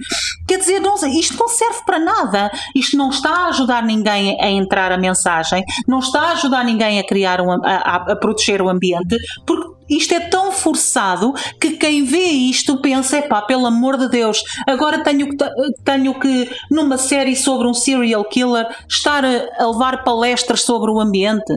Quer 0.47 0.59
dizer, 0.59 0.79
não, 0.79 0.95
isto 1.07 1.37
não 1.37 1.47
serve 1.47 1.79
para 1.85 1.99
nada. 1.99 2.51
Isto 2.75 2.97
não 2.97 3.09
está 3.09 3.29
a 3.29 3.47
ajudar 3.47 3.83
ninguém 3.83 4.37
a 4.41 4.49
entrar 4.49 4.91
a 4.91 4.97
mensagem, 4.97 5.63
não 5.87 5.99
está 5.99 6.21
a 6.21 6.31
ajudar 6.31 6.63
ninguém 6.63 6.99
a 6.99 7.05
criar 7.05 7.41
um, 7.41 7.51
a, 7.51 8.11
a 8.11 8.15
proteger 8.15 8.61
o 8.61 8.69
ambiente, 8.69 9.15
porque 9.45 9.78
isto 9.89 10.13
é 10.13 10.19
tão 10.19 10.51
forçado 10.51 11.33
que 11.59 11.71
quem 11.71 12.03
vê 12.03 12.25
isto 12.25 12.81
pensa, 12.81 13.21
pá, 13.23 13.41
pelo 13.41 13.65
amor 13.65 13.97
de 13.97 14.09
Deus, 14.09 14.43
agora 14.67 15.03
tenho 15.03 15.29
que, 15.29 15.37
tenho 15.83 16.19
que, 16.19 16.49
numa 16.69 16.97
série 16.97 17.35
sobre 17.35 17.67
um 17.67 17.73
serial 17.73 18.23
killer, 18.25 18.67
estar 18.87 19.25
a, 19.25 19.47
a 19.57 19.69
levar 19.69 20.03
palestras 20.03 20.61
sobre 20.61 20.91
o 20.91 20.99
ambiente. 20.99 21.53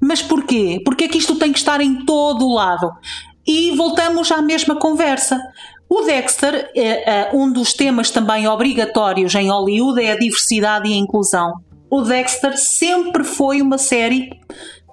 Mas 0.00 0.22
porquê? 0.22 0.80
Porque 0.84 1.04
é 1.04 1.08
que 1.08 1.18
isto 1.18 1.36
tem 1.36 1.52
que 1.52 1.58
estar 1.58 1.80
em 1.80 2.04
todo 2.04 2.46
o 2.46 2.54
lado? 2.54 2.90
E 3.46 3.72
voltamos 3.72 4.30
à 4.30 4.40
mesma 4.40 4.76
conversa. 4.76 5.40
O 5.88 6.02
Dexter, 6.02 6.70
é, 6.74 7.10
é, 7.10 7.30
um 7.32 7.52
dos 7.52 7.72
temas 7.72 8.10
também 8.10 8.48
obrigatórios 8.48 9.34
em 9.34 9.50
Hollywood 9.50 10.02
é 10.02 10.12
a 10.12 10.18
diversidade 10.18 10.88
e 10.88 10.92
a 10.92 10.96
inclusão. 10.96 11.52
O 11.90 12.02
Dexter 12.02 12.58
sempre 12.58 13.22
foi 13.22 13.62
uma 13.62 13.78
série 13.78 14.30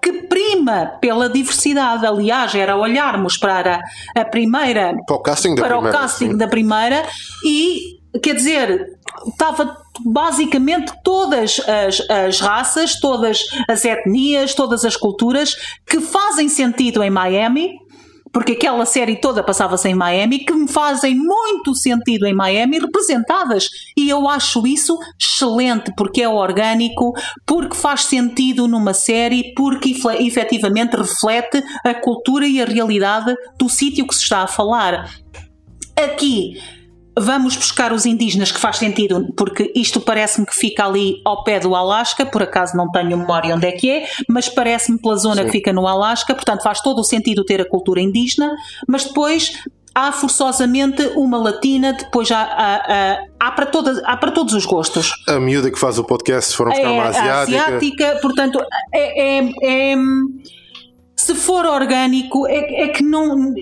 que 0.02 0.12
prima 0.24 0.98
pela 1.00 1.30
diversidade. 1.30 2.06
Aliás, 2.06 2.56
era 2.56 2.76
olharmos 2.76 3.38
para 3.38 3.80
a, 4.16 4.26
primeira 4.26 4.96
para 5.06 5.16
o 5.16 5.20
casting 5.20 5.56
da 5.56 5.62
para 5.62 5.76
primeira, 5.76 5.98
o 5.98 6.02
casting 6.02 6.32
sim. 6.32 6.38
da 6.38 6.48
primeira 6.48 7.06
e 7.46 8.00
quer 8.22 8.36
dizer 8.36 8.98
estava 9.28 9.78
basicamente 10.06 10.92
todas 11.04 11.62
as, 11.68 12.02
as 12.10 12.40
raças, 12.40 13.00
todas 13.00 13.44
as 13.68 13.86
etnias, 13.86 14.54
todas 14.54 14.84
as 14.84 14.96
culturas 14.96 15.56
que 15.86 16.00
fazem 16.02 16.50
sentido 16.50 17.04
em 17.04 17.10
Miami 17.10 17.76
porque 18.32 18.54
aquela 18.54 18.86
série 18.86 19.16
toda 19.16 19.44
passava-se 19.44 19.88
em 19.90 19.96
Miami, 19.96 20.40
que 20.40 20.54
me 20.54 20.68
fazem 20.68 21.16
muito 21.16 21.76
sentido 21.76 22.26
em 22.26 22.34
Miami, 22.34 22.80
representadas. 22.80 23.70
E 23.98 24.10
eu 24.10 24.28
acho 24.28 24.66
isso 24.66 24.98
excelente, 25.20 25.94
porque 25.96 26.22
é 26.22 26.30
orgânico, 26.30 27.14
porque 27.46 27.76
faz 27.76 28.06
sentido 28.06 28.68
numa 28.68 28.94
série, 28.94 29.54
porque 29.56 29.96
efetivamente 30.20 30.96
reflete 30.96 31.62
a 31.84 31.94
cultura 31.94 32.48
e 32.48 32.62
a 32.62 32.66
realidade 32.66 33.36
do 33.58 33.70
sítio 33.70 34.08
que 34.08 34.16
se 34.16 34.24
está 34.24 34.44
a 34.44 34.48
falar. 34.48 35.10
Aqui 35.96 36.58
Vamos 37.22 37.56
buscar 37.56 37.94
os 37.94 38.06
indígenas, 38.06 38.52
que 38.52 38.60
faz 38.60 38.78
sentido, 38.78 39.32
porque 39.38 39.72
isto 39.76 40.02
parece-me 40.02 40.46
que 40.46 40.56
fica 40.56 40.86
ali 40.86 41.22
ao 41.24 41.44
pé 41.44 41.60
do 41.60 41.76
Alasca, 41.76 42.26
por 42.26 42.42
acaso 42.44 42.76
não 42.76 42.90
tenho 42.92 43.18
memória 43.18 43.56
onde 43.56 43.68
é 43.68 43.72
que 43.72 43.90
é, 43.90 44.08
mas 44.28 44.50
parece-me 44.50 45.00
pela 45.00 45.16
zona 45.16 45.38
Sim. 45.42 45.46
que 45.46 45.52
fica 45.52 45.72
no 45.72 45.88
Alasca, 45.88 46.34
portanto 46.34 46.64
faz 46.64 46.82
todo 46.82 47.00
o 47.00 47.04
sentido 47.04 47.44
ter 47.44 47.62
a 47.62 47.66
cultura 47.70 48.02
indígena, 48.02 48.52
mas 48.88 49.06
depois 49.06 49.54
há 49.94 50.12
forçosamente 50.12 51.02
uma 51.16 51.38
latina, 51.38 51.94
depois 51.94 52.32
há, 52.32 52.42
há, 52.42 52.76
há, 52.76 53.24
há 53.40 53.52
para, 53.52 53.66
todas, 53.66 54.02
há 54.06 54.16
para 54.18 54.32
todos 54.32 54.54
os 54.54 54.66
gostos. 54.66 55.12
A 55.28 55.40
miúda 55.40 55.70
que 55.70 55.78
faz 55.78 56.00
o 56.00 56.04
podcast 56.04 56.56
foram 56.56 56.72
buscar 56.72 56.90
uma 56.90 57.04
É 57.04 57.08
asiática. 57.08 57.64
asiática, 57.66 58.20
portanto, 58.22 58.60
é, 58.94 59.40
é- 59.40 59.52
é- 59.94 59.96
se 61.16 61.36
for 61.36 61.66
orgânico, 61.66 62.48
é, 62.48 62.84
é 62.84 62.88
que 62.88 63.04
não. 63.04 63.54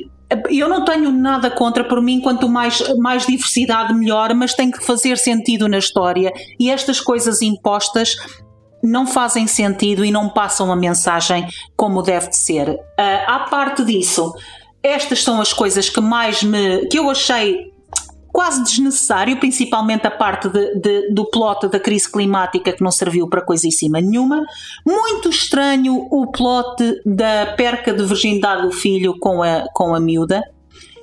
Eu 0.50 0.70
não 0.70 0.86
tenho 0.86 1.12
nada 1.12 1.50
contra, 1.50 1.84
por 1.84 2.02
mim, 2.02 2.22
quanto 2.22 2.48
mais, 2.48 2.82
mais 2.98 3.26
diversidade, 3.26 3.94
melhor, 3.94 4.34
mas 4.36 4.54
tem 4.54 4.70
que 4.70 4.86
fazer 4.86 5.18
sentido 5.18 5.68
na 5.68 5.80
história. 5.80 6.32
E 6.60 6.70
estas 6.70 7.02
coisas 7.02 7.42
impostas 7.42 8.15
não 8.84 9.06
fazem 9.08 9.48
sentido 9.48 10.06
e 10.06 10.12
não 10.12 10.30
passam 10.30 10.72
a 10.72 10.76
mensagem 10.76 11.48
como 11.76 12.02
deve 12.02 12.30
de 12.30 12.38
ser. 12.38 12.80
Ah, 12.98 13.36
à 13.36 13.39
parte 13.50 13.84
disso, 13.84 14.34
estas 14.84 15.24
são 15.24 15.42
as 15.42 15.52
coisas 15.52 15.89
que 15.89 16.00
mais 16.00 16.44
me. 16.44 16.88
que 16.88 17.00
eu 17.00 17.10
achei 17.10 17.72
quase 18.39 18.63
desnecessário, 18.63 19.38
principalmente 19.38 20.08
a 20.08 20.12
parte 20.12 20.47
de- 20.47 20.75
de- 20.75 21.10
do 21.12 21.25
plot 21.25 21.67
da 21.67 21.78
crise 21.78 22.10
climática 22.10 22.71
que 22.71 22.82
não 22.82 22.89
serviu 22.89 23.28
para 23.28 23.41
coisíssima 23.41 23.99
nenhuma. 23.99 24.45
Muito 24.88 25.28
estranho 25.28 26.08
o 26.10 26.25
plot 26.32 27.02
da 27.06 27.47
perca 27.58 27.93
de 27.93 28.02
virgindade 28.06 28.62
do 28.62 28.71
filho 28.71 29.19
com 29.19 29.43
a, 29.43 29.65
com 29.73 29.93
a 29.93 29.99
miúda. 29.99 30.41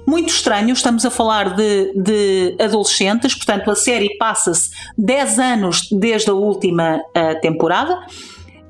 Muito 0.07 0.31
estranho, 0.31 0.73
estamos 0.73 1.05
a 1.05 1.11
falar 1.11 1.55
de, 1.55 1.93
de 1.95 2.57
adolescentes, 2.59 3.35
portanto 3.35 3.71
a 3.71 3.75
série 3.75 4.17
passa-se 4.17 4.71
10 4.97 5.39
anos 5.39 5.89
desde 5.93 6.31
a 6.31 6.35
última 6.35 7.03
ah, 7.15 7.35
temporada. 7.35 7.99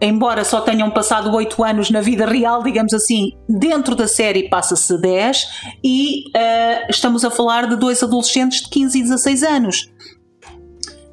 Embora 0.01 0.45
só 0.45 0.61
tenham 0.61 0.91
passado 0.91 1.35
8 1.35 1.65
anos 1.65 1.91
na 1.91 2.01
vida 2.01 2.27
real, 2.27 2.63
digamos 2.63 2.93
assim, 2.93 3.33
dentro 3.49 3.95
da 3.95 4.07
série 4.07 4.49
passa-se 4.49 5.01
10 5.01 5.47
e 5.83 6.25
ah, 6.35 6.87
estamos 6.91 7.25
a 7.25 7.31
falar 7.31 7.67
de 7.67 7.77
dois 7.77 8.03
adolescentes 8.03 8.63
de 8.63 8.69
15 8.69 8.99
e 8.99 9.03
16 9.03 9.43
anos. 9.43 9.91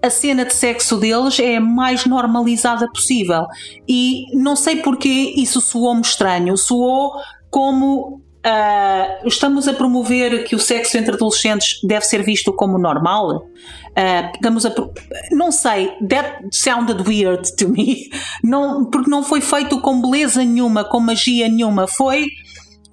A 0.02 0.10
cena 0.10 0.44
de 0.44 0.54
sexo 0.54 0.98
deles 0.98 1.40
é 1.40 1.56
a 1.56 1.62
mais 1.62 2.06
normalizada 2.06 2.86
possível 2.92 3.46
e 3.88 4.26
não 4.34 4.54
sei 4.54 4.78
porque 4.78 5.08
isso 5.08 5.62
soou-me 5.62 6.02
estranho. 6.02 6.58
Soou 6.58 7.14
como 7.50 8.22
ah, 8.44 9.20
estamos 9.26 9.68
a 9.68 9.74
promover 9.74 10.44
que 10.46 10.56
o 10.56 10.60
sexo 10.60 10.98
entre 10.98 11.14
adolescentes 11.16 11.80
deve 11.84 12.06
ser 12.06 12.24
visto 12.24 12.52
como 12.54 12.78
normal. 12.78 13.48
Ah, 13.96 14.32
estamos 14.34 14.66
a 14.66 14.74
não 15.32 15.52
sei, 15.52 15.92
that 16.10 16.40
sounded 16.52 17.08
weird 17.08 17.56
to 17.56 17.70
me. 17.70 18.10
Não, 18.44 18.86
porque 18.90 19.10
não 19.10 19.24
foi 19.24 19.40
feito 19.40 19.80
com 19.80 20.02
beleza 20.02 20.44
nenhuma, 20.44 20.84
com 20.84 21.00
magia 21.00 21.48
nenhuma. 21.48 21.88
Foi 21.88 22.26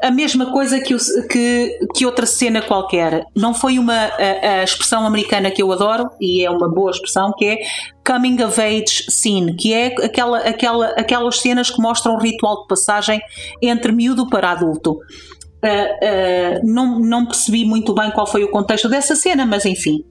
a 0.02 0.10
mesma 0.10 0.46
coisa 0.52 0.78
que, 0.80 0.94
o- 0.94 1.28
que, 1.28 1.78
que 1.94 2.06
outra 2.06 2.24
cena 2.24 2.62
qualquer. 2.62 3.24
Não 3.36 3.52
foi 3.52 3.78
uma 3.78 3.94
a, 3.94 4.60
a 4.60 4.64
expressão 4.64 5.04
americana 5.06 5.50
que 5.50 5.62
eu 5.62 5.70
adoro 5.72 6.08
e 6.20 6.44
é 6.44 6.50
uma 6.50 6.68
boa 6.72 6.90
expressão 6.90 7.32
que 7.36 7.44
é 7.44 7.58
coming 8.06 8.42
of 8.42 8.60
age 8.60 9.04
scene, 9.10 9.54
que 9.56 9.72
é 9.74 9.86
aquela, 10.04 10.38
aquela, 10.38 10.86
aquelas 10.90 11.40
cenas 11.40 11.68
que 11.70 11.80
mostram 11.82 12.14
o 12.14 12.18
ritual 12.18 12.62
de 12.62 12.68
passagem 12.68 13.20
entre 13.60 13.90
miúdo 13.92 14.28
para 14.28 14.52
adulto. 14.52 14.98
Ah, 15.62 15.68
ah, 15.68 16.60
não, 16.62 16.98
não 16.98 17.26
percebi 17.26 17.64
muito 17.64 17.94
bem 17.94 18.10
qual 18.10 18.26
foi 18.26 18.44
o 18.44 18.50
contexto 18.50 18.88
dessa 18.88 19.14
cena, 19.14 19.44
mas 19.44 19.64
enfim. 19.64 20.04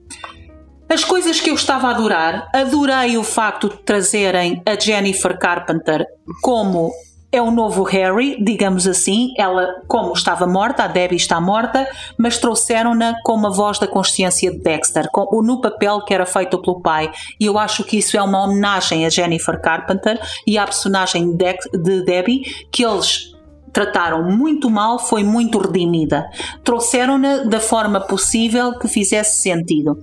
As 0.88 1.04
coisas 1.04 1.40
que 1.40 1.50
eu 1.50 1.54
estava 1.54 1.86
a 1.86 1.90
adorar, 1.90 2.48
adorei 2.52 3.16
o 3.16 3.22
facto 3.22 3.68
de 3.68 3.76
trazerem 3.78 4.60
a 4.66 4.78
Jennifer 4.78 5.38
Carpenter 5.38 6.04
como 6.42 6.90
é 7.32 7.40
o 7.40 7.50
novo 7.50 7.84
Harry, 7.84 8.42
digamos 8.42 8.86
assim. 8.88 9.32
Ela, 9.38 9.82
como 9.86 10.12
estava 10.12 10.46
morta, 10.46 10.82
a 10.82 10.86
Debbie 10.88 11.16
está 11.16 11.40
morta, 11.40 11.88
mas 12.18 12.38
trouxeram-na 12.38 13.14
com 13.22 13.46
a 13.46 13.50
voz 13.50 13.78
da 13.78 13.86
consciência 13.86 14.50
de 14.50 14.58
Dexter, 14.58 15.08
com, 15.12 15.40
no 15.42 15.60
papel 15.60 16.04
que 16.04 16.12
era 16.12 16.26
feito 16.26 16.60
pelo 16.60 16.80
pai. 16.80 17.10
E 17.38 17.46
eu 17.46 17.56
acho 17.56 17.84
que 17.84 17.98
isso 17.98 18.16
é 18.16 18.22
uma 18.22 18.42
homenagem 18.42 19.06
a 19.06 19.10
Jennifer 19.10 19.60
Carpenter 19.60 20.20
e 20.46 20.58
à 20.58 20.64
personagem 20.64 21.36
de, 21.36 21.56
de 21.72 22.04
Debbie, 22.04 22.42
que 22.72 22.84
eles 22.84 23.32
trataram 23.72 24.22
muito 24.24 24.68
mal, 24.70 24.98
foi 24.98 25.22
muito 25.22 25.58
redimida. 25.58 26.26
Trouxeram-na 26.64 27.38
da 27.44 27.60
forma 27.60 28.00
possível 28.00 28.78
que 28.78 28.88
fizesse 28.88 29.42
sentido. 29.42 29.96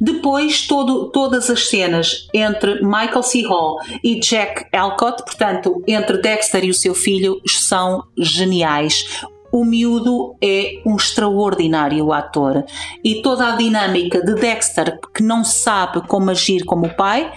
Depois, 0.00 0.66
todo- 0.66 1.10
todas 1.10 1.48
as 1.48 1.68
cenas 1.68 2.28
entre 2.34 2.82
Michael 2.82 3.22
C. 3.22 3.42
Hall 3.46 3.78
e 4.04 4.20
Jack 4.20 4.66
Alcott, 4.76 5.22
portanto, 5.24 5.82
entre 5.86 6.18
Dexter 6.18 6.64
e 6.64 6.70
o 6.70 6.74
seu 6.74 6.94
filho, 6.94 7.40
são 7.46 8.02
geniais. 8.18 9.04
O 9.50 9.64
miúdo 9.64 10.36
é 10.42 10.82
um 10.84 10.96
extraordinário 10.96 12.12
ator 12.12 12.64
e 13.02 13.22
toda 13.22 13.48
a 13.48 13.56
dinâmica 13.56 14.22
de 14.22 14.34
Dexter, 14.34 14.98
que 15.14 15.22
não 15.22 15.42
sabe 15.44 16.06
como 16.06 16.30
agir 16.30 16.64
como 16.64 16.94
pai, 16.94 17.32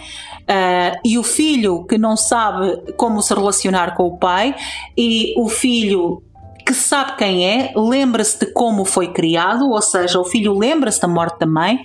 ah, 0.52 0.98
e 1.04 1.16
o 1.16 1.22
filho 1.22 1.84
que 1.84 1.96
não 1.96 2.16
sabe 2.16 2.92
como 2.96 3.22
se 3.22 3.32
relacionar 3.32 3.94
com 3.94 4.08
o 4.08 4.18
pai, 4.18 4.52
e 4.96 5.32
o 5.36 5.48
filho 5.48 6.20
que 6.66 6.74
sabe 6.74 7.16
quem 7.16 7.46
é, 7.46 7.72
lembra-se 7.76 8.40
de 8.40 8.46
como 8.52 8.84
foi 8.84 9.12
criado, 9.12 9.70
ou 9.70 9.80
seja, 9.80 10.18
o 10.18 10.24
filho 10.24 10.58
lembra-se 10.58 11.00
da 11.00 11.06
morte 11.06 11.38
da 11.38 11.46
mãe, 11.46 11.80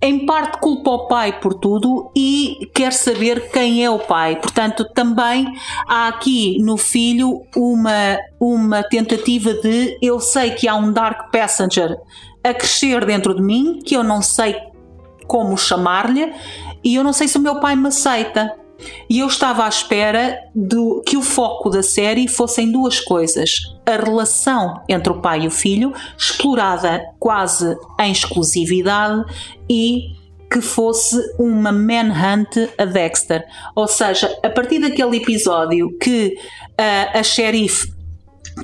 em 0.00 0.24
parte 0.24 0.58
culpa 0.58 0.90
o 0.90 1.08
pai 1.08 1.38
por 1.40 1.54
tudo 1.54 2.10
e 2.16 2.70
quer 2.74 2.92
saber 2.92 3.50
quem 3.50 3.84
é 3.84 3.90
o 3.90 3.98
pai. 3.98 4.36
Portanto, 4.36 4.86
também 4.94 5.46
há 5.86 6.08
aqui 6.08 6.58
no 6.62 6.76
filho 6.78 7.42
uma, 7.54 8.18
uma 8.40 8.82
tentativa 8.82 9.52
de 9.54 9.98
eu 10.02 10.20
sei 10.20 10.52
que 10.52 10.68
há 10.68 10.74
um 10.74 10.92
Dark 10.92 11.30
Passenger 11.30 11.96
a 12.42 12.52
crescer 12.52 13.04
dentro 13.04 13.34
de 13.34 13.42
mim, 13.42 13.78
que 13.84 13.94
eu 13.94 14.02
não 14.02 14.20
sei 14.20 14.56
como 15.26 15.56
chamar-lhe, 15.56 16.32
e 16.84 16.94
eu 16.94 17.02
não 17.02 17.12
sei 17.12 17.26
se 17.26 17.38
o 17.38 17.40
meu 17.40 17.58
pai 17.60 17.74
me 17.74 17.88
aceita. 17.88 18.54
E 19.08 19.20
eu 19.20 19.26
estava 19.26 19.64
à 19.64 19.68
espera 19.68 20.38
do, 20.54 21.02
que 21.06 21.16
o 21.16 21.22
foco 21.22 21.70
da 21.70 21.82
série 21.82 22.28
fossem 22.28 22.70
duas 22.70 23.00
coisas: 23.00 23.50
a 23.86 23.92
relação 23.92 24.82
entre 24.88 25.12
o 25.12 25.20
pai 25.20 25.42
e 25.42 25.46
o 25.46 25.50
filho, 25.50 25.92
explorada 26.18 27.02
quase 27.18 27.76
em 27.98 28.12
exclusividade, 28.12 29.24
e 29.70 30.12
que 30.50 30.60
fosse 30.60 31.16
uma 31.38 31.72
manhunt 31.72 32.70
a 32.76 32.84
Dexter. 32.84 33.44
Ou 33.74 33.88
seja, 33.88 34.38
a 34.42 34.50
partir 34.50 34.78
daquele 34.78 35.16
episódio 35.16 35.96
que 35.98 36.36
ah, 36.76 37.18
a 37.18 37.22
xerife, 37.22 37.92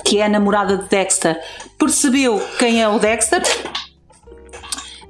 que 0.04 0.18
é 0.18 0.26
a 0.26 0.28
namorada 0.28 0.76
de 0.76 0.88
Dexter, 0.88 1.40
percebeu 1.78 2.40
quem 2.58 2.82
é 2.82 2.88
o 2.88 2.98
Dexter, 2.98 3.42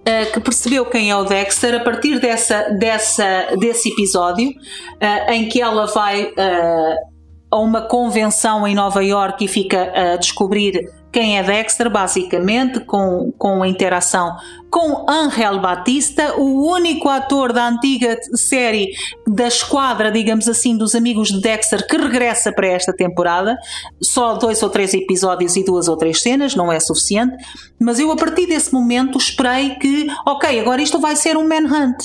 Uh, 0.01 0.33
que 0.33 0.41
percebeu 0.41 0.87
quem 0.87 1.11
é 1.11 1.17
o 1.17 1.25
Dexter 1.25 1.75
a 1.75 1.81
partir 1.81 2.19
dessa, 2.19 2.71
dessa, 2.71 3.55
desse 3.59 3.91
episódio 3.91 4.49
uh, 4.49 5.31
em 5.31 5.47
que 5.47 5.61
ela 5.61 5.87
vai 5.87 6.25
uh, 6.25 7.10
a 7.51 7.59
uma 7.59 7.83
convenção 7.83 8.67
em 8.67 8.75
Nova 8.75 9.03
York 9.03 9.45
e 9.45 9.49
fica 9.49 9.93
a 9.95 10.17
descobrir 10.17 10.91
quem 11.13 11.39
é 11.39 11.43
Dexter, 11.43 11.91
basicamente, 11.91 12.81
com, 12.81 13.33
com 13.37 13.63
a 13.63 13.69
interação 13.69 14.37
com 14.71 15.05
Angel 15.11 15.59
Batista, 15.59 16.37
o 16.39 16.71
único 16.71 17.09
ator 17.09 17.53
da 17.53 17.67
antiga 17.67 18.17
série 18.35 18.93
da 19.27 19.49
esquadra, 19.49 20.13
digamos 20.13 20.49
assim, 20.49 20.77
dos 20.77 20.95
amigos 20.95 21.29
de 21.29 21.41
Dexter, 21.41 21.87
que 21.89 21.97
regressa 21.97 22.53
para 22.53 22.69
esta 22.69 22.93
temporada. 22.93 23.59
Só 24.01 24.35
dois 24.35 24.63
ou 24.63 24.71
três 24.71 24.95
episódios 24.95 25.57
e 25.57 25.65
duas 25.65 25.89
ou 25.89 25.97
três 25.97 26.23
cenas, 26.23 26.55
não 26.55 26.71
é 26.71 26.79
suficiente. 26.79 27.37
Mas 27.81 27.99
eu, 27.99 28.13
a 28.13 28.17
partir 28.17 28.47
desse 28.47 28.73
momento, 28.73 29.19
esperei 29.19 29.71
que, 29.71 30.07
ok, 30.25 30.61
agora 30.61 30.81
isto 30.81 31.01
vai 31.01 31.17
ser 31.17 31.37
um 31.37 31.49
manhunt. 31.49 31.99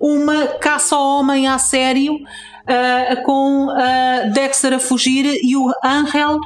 Uma 0.00 0.46
caça 0.46 0.96
ao 0.96 1.20
homem 1.20 1.46
a 1.46 1.58
sério, 1.58 2.18
uh, 2.68 3.22
com 3.24 3.66
uh, 3.66 4.32
Dexter 4.32 4.74
a 4.74 4.78
fugir 4.78 5.24
e 5.42 5.56
o 5.56 5.72
Angel 5.82 6.38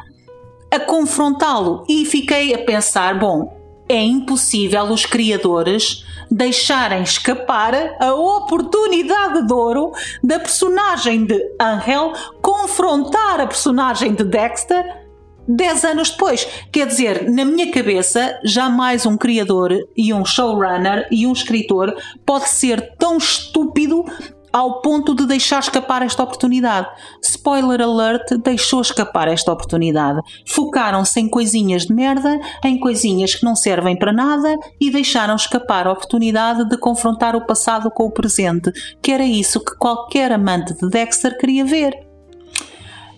a 0.71 0.81
confrontá-lo 0.81 1.85
e 1.89 2.05
fiquei 2.05 2.55
a 2.55 2.59
pensar: 2.59 3.19
bom, 3.19 3.61
é 3.89 4.01
impossível 4.01 4.85
os 4.85 5.05
criadores 5.05 6.05
deixarem 6.31 7.03
escapar 7.03 7.75
a 8.01 8.15
oportunidade 8.15 9.47
de 9.47 9.53
ouro 9.53 9.93
da 10.23 10.39
personagem 10.39 11.27
de 11.27 11.39
Angel 11.61 12.13
confrontar 12.41 13.41
a 13.41 13.47
personagem 13.47 14.15
de 14.15 14.25
Dexter 14.25 15.03
10 15.47 15.85
anos 15.85 16.11
depois. 16.11 16.47
Quer 16.71 16.87
dizer, 16.87 17.31
na 17.31 17.45
minha 17.45 17.71
cabeça, 17.71 18.39
jamais 18.45 19.05
um 19.05 19.17
criador 19.17 19.73
e 19.97 20.15
um 20.15 20.25
showrunner 20.25 21.07
e 21.11 21.27
um 21.27 21.33
escritor 21.33 21.95
pode 22.25 22.49
ser 22.49 22.97
tão 22.97 23.19
estúpido 23.19 24.05
ao 24.53 24.81
ponto 24.83 25.15
de 25.15 25.27
deixar 25.27 25.61
escapar 25.61 26.03
esta 26.03 26.23
oportunidade. 26.23 26.89
Spoiler 27.23 27.81
alert, 27.81 28.37
deixou 28.43 28.81
escapar 28.81 29.29
esta 29.29 29.53
oportunidade. 29.53 30.21
Focaram-se 30.47 31.19
em 31.19 31.29
coisinhas 31.29 31.87
de 31.87 31.95
merda, 31.95 32.39
em 32.65 32.79
coisinhas 32.79 33.35
que 33.35 33.45
não 33.45 33.57
servem 33.57 33.97
para 33.97 34.13
nada 34.13 34.59
e 34.81 34.91
deixaram 34.91 35.35
escapar 35.35 35.87
a 35.87 35.93
oportunidade 35.93 36.69
de 36.69 36.77
confrontar 36.77 37.35
o 37.35 37.47
passado 37.47 37.91
com 37.91 38.05
o 38.05 38.11
presente, 38.11 38.71
que 39.01 39.11
era 39.11 39.25
isso 39.25 39.65
que 39.65 39.77
qualquer 39.77 40.33
amante 40.33 40.75
de 40.75 40.89
Dexter 40.89 41.39
queria 41.39 41.65
ver. 41.65 41.95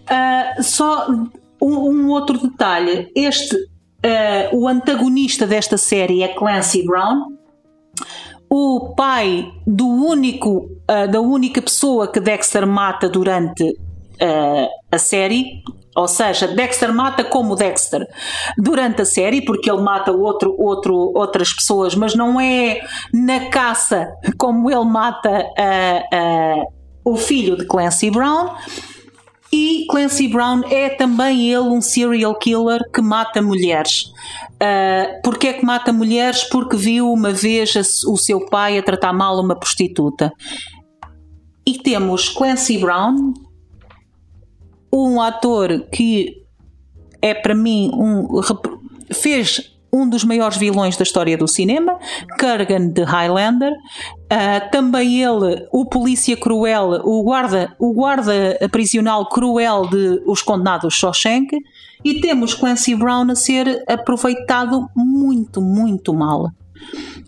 Uh, 0.05 0.62
só 0.62 1.09
um, 1.61 1.77
um, 1.90 2.09
outro 2.11 2.38
detalhe: 2.38 3.11
este, 3.16 3.57
uh, 3.57 4.57
o 4.57 4.68
antagonista 4.68 5.47
desta 5.47 5.79
série 5.79 6.23
é 6.23 6.29
Clancy 6.29 6.85
Brown 6.85 7.43
o 8.57 8.95
pai 8.95 9.53
do 9.67 9.85
único, 9.88 10.71
uh, 10.88 11.11
da 11.11 11.21
única 11.21 11.61
pessoa 11.61 12.07
que 12.07 12.21
Dexter 12.21 12.64
mata 12.64 13.09
durante 13.09 13.64
uh, 13.64 14.69
a 14.93 14.97
série, 14.97 15.61
ou 15.97 16.07
seja, 16.07 16.47
Dexter 16.47 16.95
mata 16.95 17.25
como 17.25 17.57
Dexter 17.57 18.07
durante 18.57 19.03
a 19.03 19.05
série, 19.05 19.45
porque 19.45 19.69
ele 19.69 19.83
mata 19.83 20.12
outro, 20.12 20.55
outro, 20.57 20.95
outras 21.17 21.53
pessoas, 21.53 21.97
mas 21.97 22.14
não 22.14 22.40
é 22.40 22.81
na 23.12 23.47
caça 23.51 24.12
como 24.38 24.71
ele 24.71 24.85
mata 24.85 25.47
uh, 25.59 26.73
o 27.05 27.17
filho 27.17 27.57
de 27.57 27.67
Clancy 27.67 28.09
Brown. 28.09 28.55
E 29.53 29.85
Clancy 29.88 30.29
Brown 30.29 30.62
é 30.71 30.90
também 30.90 31.49
ele 31.49 31.69
um 31.69 31.81
serial 31.81 32.37
killer 32.37 32.81
que 32.93 33.01
mata 33.01 33.43
mulheres. 33.43 34.12
Uh, 34.55 35.21
Porquê 35.23 35.49
é 35.49 35.53
que 35.55 35.64
mata 35.64 35.93
mulheres? 35.93 36.45
Porque 36.45 36.77
viu 36.77 37.12
uma 37.12 37.33
vez 37.33 37.75
a, 37.77 38.11
o 38.11 38.17
seu 38.17 38.47
pai 38.47 38.79
a 38.79 38.83
tratar 38.83 39.12
mal 39.12 39.38
uma 39.38 39.59
prostituta. 39.59 40.33
E 41.67 41.79
temos 41.79 42.29
Clancy 42.29 42.79
Brown, 42.79 43.33
um 44.93 45.21
ator 45.21 45.87
que 45.90 46.45
é 47.21 47.35
para 47.35 47.55
mim 47.55 47.90
um 47.95 48.40
fez 49.12 49.73
um 49.94 50.09
dos 50.09 50.24
maiores 50.24 50.57
vilões 50.57 50.96
da 50.96 51.04
história 51.04 51.38
do 51.38 51.46
cinema, 51.46 51.96
Kurgan 52.38 52.88
de 52.88 53.04
Highlander. 53.04 53.72
Uh, 53.72 54.70
também 54.72 55.22
ele, 55.22 55.68
o 55.70 55.87
polícia 55.87 56.37
cruel, 56.37 57.00
o 57.04 57.22
guarda, 57.22 57.72
o 57.78 57.92
guarda 57.92 58.59
prisional 58.72 59.28
cruel 59.28 59.87
de 59.88 60.20
Os 60.26 60.42
Condenados 60.42 60.94
Shawshank. 60.94 61.57
E 62.04 62.20
temos 62.20 62.52
Clancy 62.52 62.96
Brown 62.96 63.30
a 63.30 63.37
ser 63.37 63.83
aproveitado 63.88 64.88
muito, 64.96 65.62
muito 65.62 66.12
mal. 66.12 66.50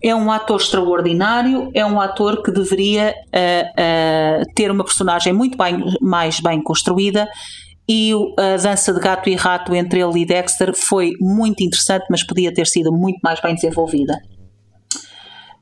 É 0.03 0.15
um 0.15 0.31
ator 0.31 0.61
extraordinário, 0.61 1.71
é 1.73 1.87
um 1.87 2.01
ator 2.01 2.43
que 2.43 2.51
deveria 2.51 3.15
uh, 3.15 4.43
uh, 4.43 4.55
ter 4.55 4.71
uma 4.71 4.85
personagem 4.85 5.33
muito 5.33 5.57
bem, 5.57 5.83
mais 6.01 6.41
bem 6.41 6.61
construída 6.61 7.29
e 7.89 8.13
a 8.39 8.57
dança 8.57 8.93
de 8.93 9.01
gato 9.01 9.29
e 9.29 9.35
rato 9.35 9.75
entre 9.75 10.01
ele 10.01 10.21
e 10.21 10.27
Dexter 10.27 10.75
foi 10.75 11.13
muito 11.21 11.63
interessante, 11.63 12.07
mas 12.11 12.25
podia 12.25 12.53
ter 12.53 12.67
sido 12.67 12.93
muito 12.93 13.19
mais 13.23 13.41
bem 13.41 13.55
desenvolvida. 13.55 14.19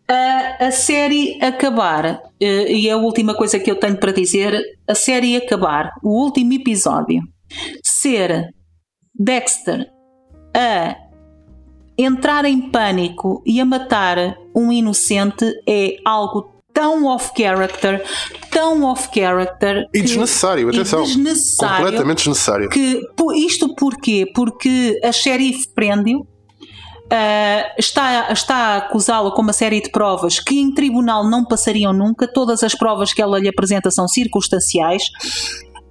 A, 0.08 0.66
a 0.66 0.70
série 0.70 1.42
acabar, 1.42 2.22
eh, 2.40 2.72
e 2.72 2.88
é 2.88 2.92
a 2.92 2.96
última 2.96 3.34
coisa 3.34 3.58
que 3.58 3.70
eu 3.70 3.76
tenho 3.76 3.96
para 3.96 4.12
dizer, 4.12 4.60
a 4.86 4.94
série 4.94 5.36
acabar, 5.36 5.90
o 6.02 6.10
último 6.10 6.52
episódio, 6.52 7.22
ser 7.82 8.54
Dexter 9.18 9.90
a 10.54 10.96
entrar 11.96 12.44
em 12.44 12.70
pânico 12.70 13.42
e 13.46 13.60
a 13.60 13.64
matar 13.64 14.36
um 14.54 14.70
inocente 14.72 15.44
é 15.66 15.96
algo 16.04 16.53
tão 16.74 17.06
off-character, 17.06 18.04
tão 18.50 18.82
off-character. 18.82 19.88
E 19.94 20.02
desnecessário, 20.02 20.68
atenção. 20.68 21.04
Desnecessário 21.04 21.84
completamente 21.84 22.18
desnecessário. 22.18 22.68
Que, 22.68 23.00
isto 23.36 23.74
porquê? 23.76 24.26
Porque 24.34 25.00
a 25.02 25.12
xerife 25.12 25.68
prende-o. 25.72 26.26
Uh, 27.04 27.70
está, 27.78 28.32
está 28.32 28.56
a 28.56 28.76
acusá-lo 28.78 29.30
com 29.32 29.42
uma 29.42 29.52
série 29.52 29.80
de 29.80 29.90
provas 29.90 30.40
que 30.40 30.58
em 30.58 30.72
tribunal 30.72 31.28
não 31.28 31.44
passariam 31.44 31.92
nunca, 31.92 32.26
todas 32.26 32.62
as 32.62 32.74
provas 32.74 33.12
que 33.12 33.20
ela 33.20 33.38
lhe 33.38 33.46
apresenta 33.46 33.90
são 33.90 34.08
circunstanciais, 34.08 35.02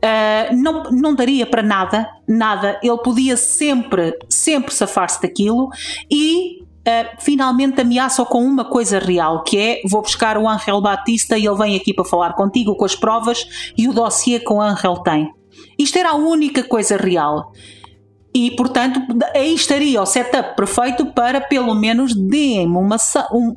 uh, 0.04 0.56
não, 0.56 0.84
não 0.86 1.14
daria 1.16 1.46
para 1.46 1.62
nada, 1.62 2.10
nada, 2.28 2.80
ele 2.82 2.98
podia 2.98 3.38
sempre, 3.38 4.18
sempre 4.28 4.74
safar-se 4.74 5.22
daquilo 5.22 5.70
e 6.12 6.63
uh, 6.88 7.16
finalmente 7.20 7.82
ameaça 7.82 8.24
com 8.26 8.44
uma 8.44 8.66
coisa 8.66 9.00
real, 9.00 9.44
que 9.44 9.58
é 9.58 9.82
vou 9.90 10.02
buscar 10.02 10.38
o 10.38 10.48
Angel 10.48 10.82
Batista 10.82 11.38
e 11.38 11.46
ele 11.46 11.58
vem 11.58 11.76
aqui 11.76 11.94
para 11.94 12.06
falar 12.06 12.34
contigo 12.34 12.76
com 12.76 12.86
as 12.86 12.96
provas 12.96 13.46
e 13.78 13.88
o 13.88 13.94
dossiê 13.94 14.40
que 14.40 14.52
o 14.52 14.62
Angel 14.62 14.96
tem. 14.98 15.32
Isto 15.78 16.00
era 16.00 16.12
a 16.12 16.16
única 16.16 16.64
coisa 16.64 16.98
real. 16.98 17.52
E, 18.36 18.50
portanto, 18.52 19.00
aí 19.36 19.54
estaria 19.54 20.02
o 20.02 20.06
setup 20.08 20.56
perfeito 20.56 21.06
para, 21.06 21.40
pelo 21.40 21.76
menos, 21.76 22.16
deem-me 22.16 22.78
uma, 22.78 22.98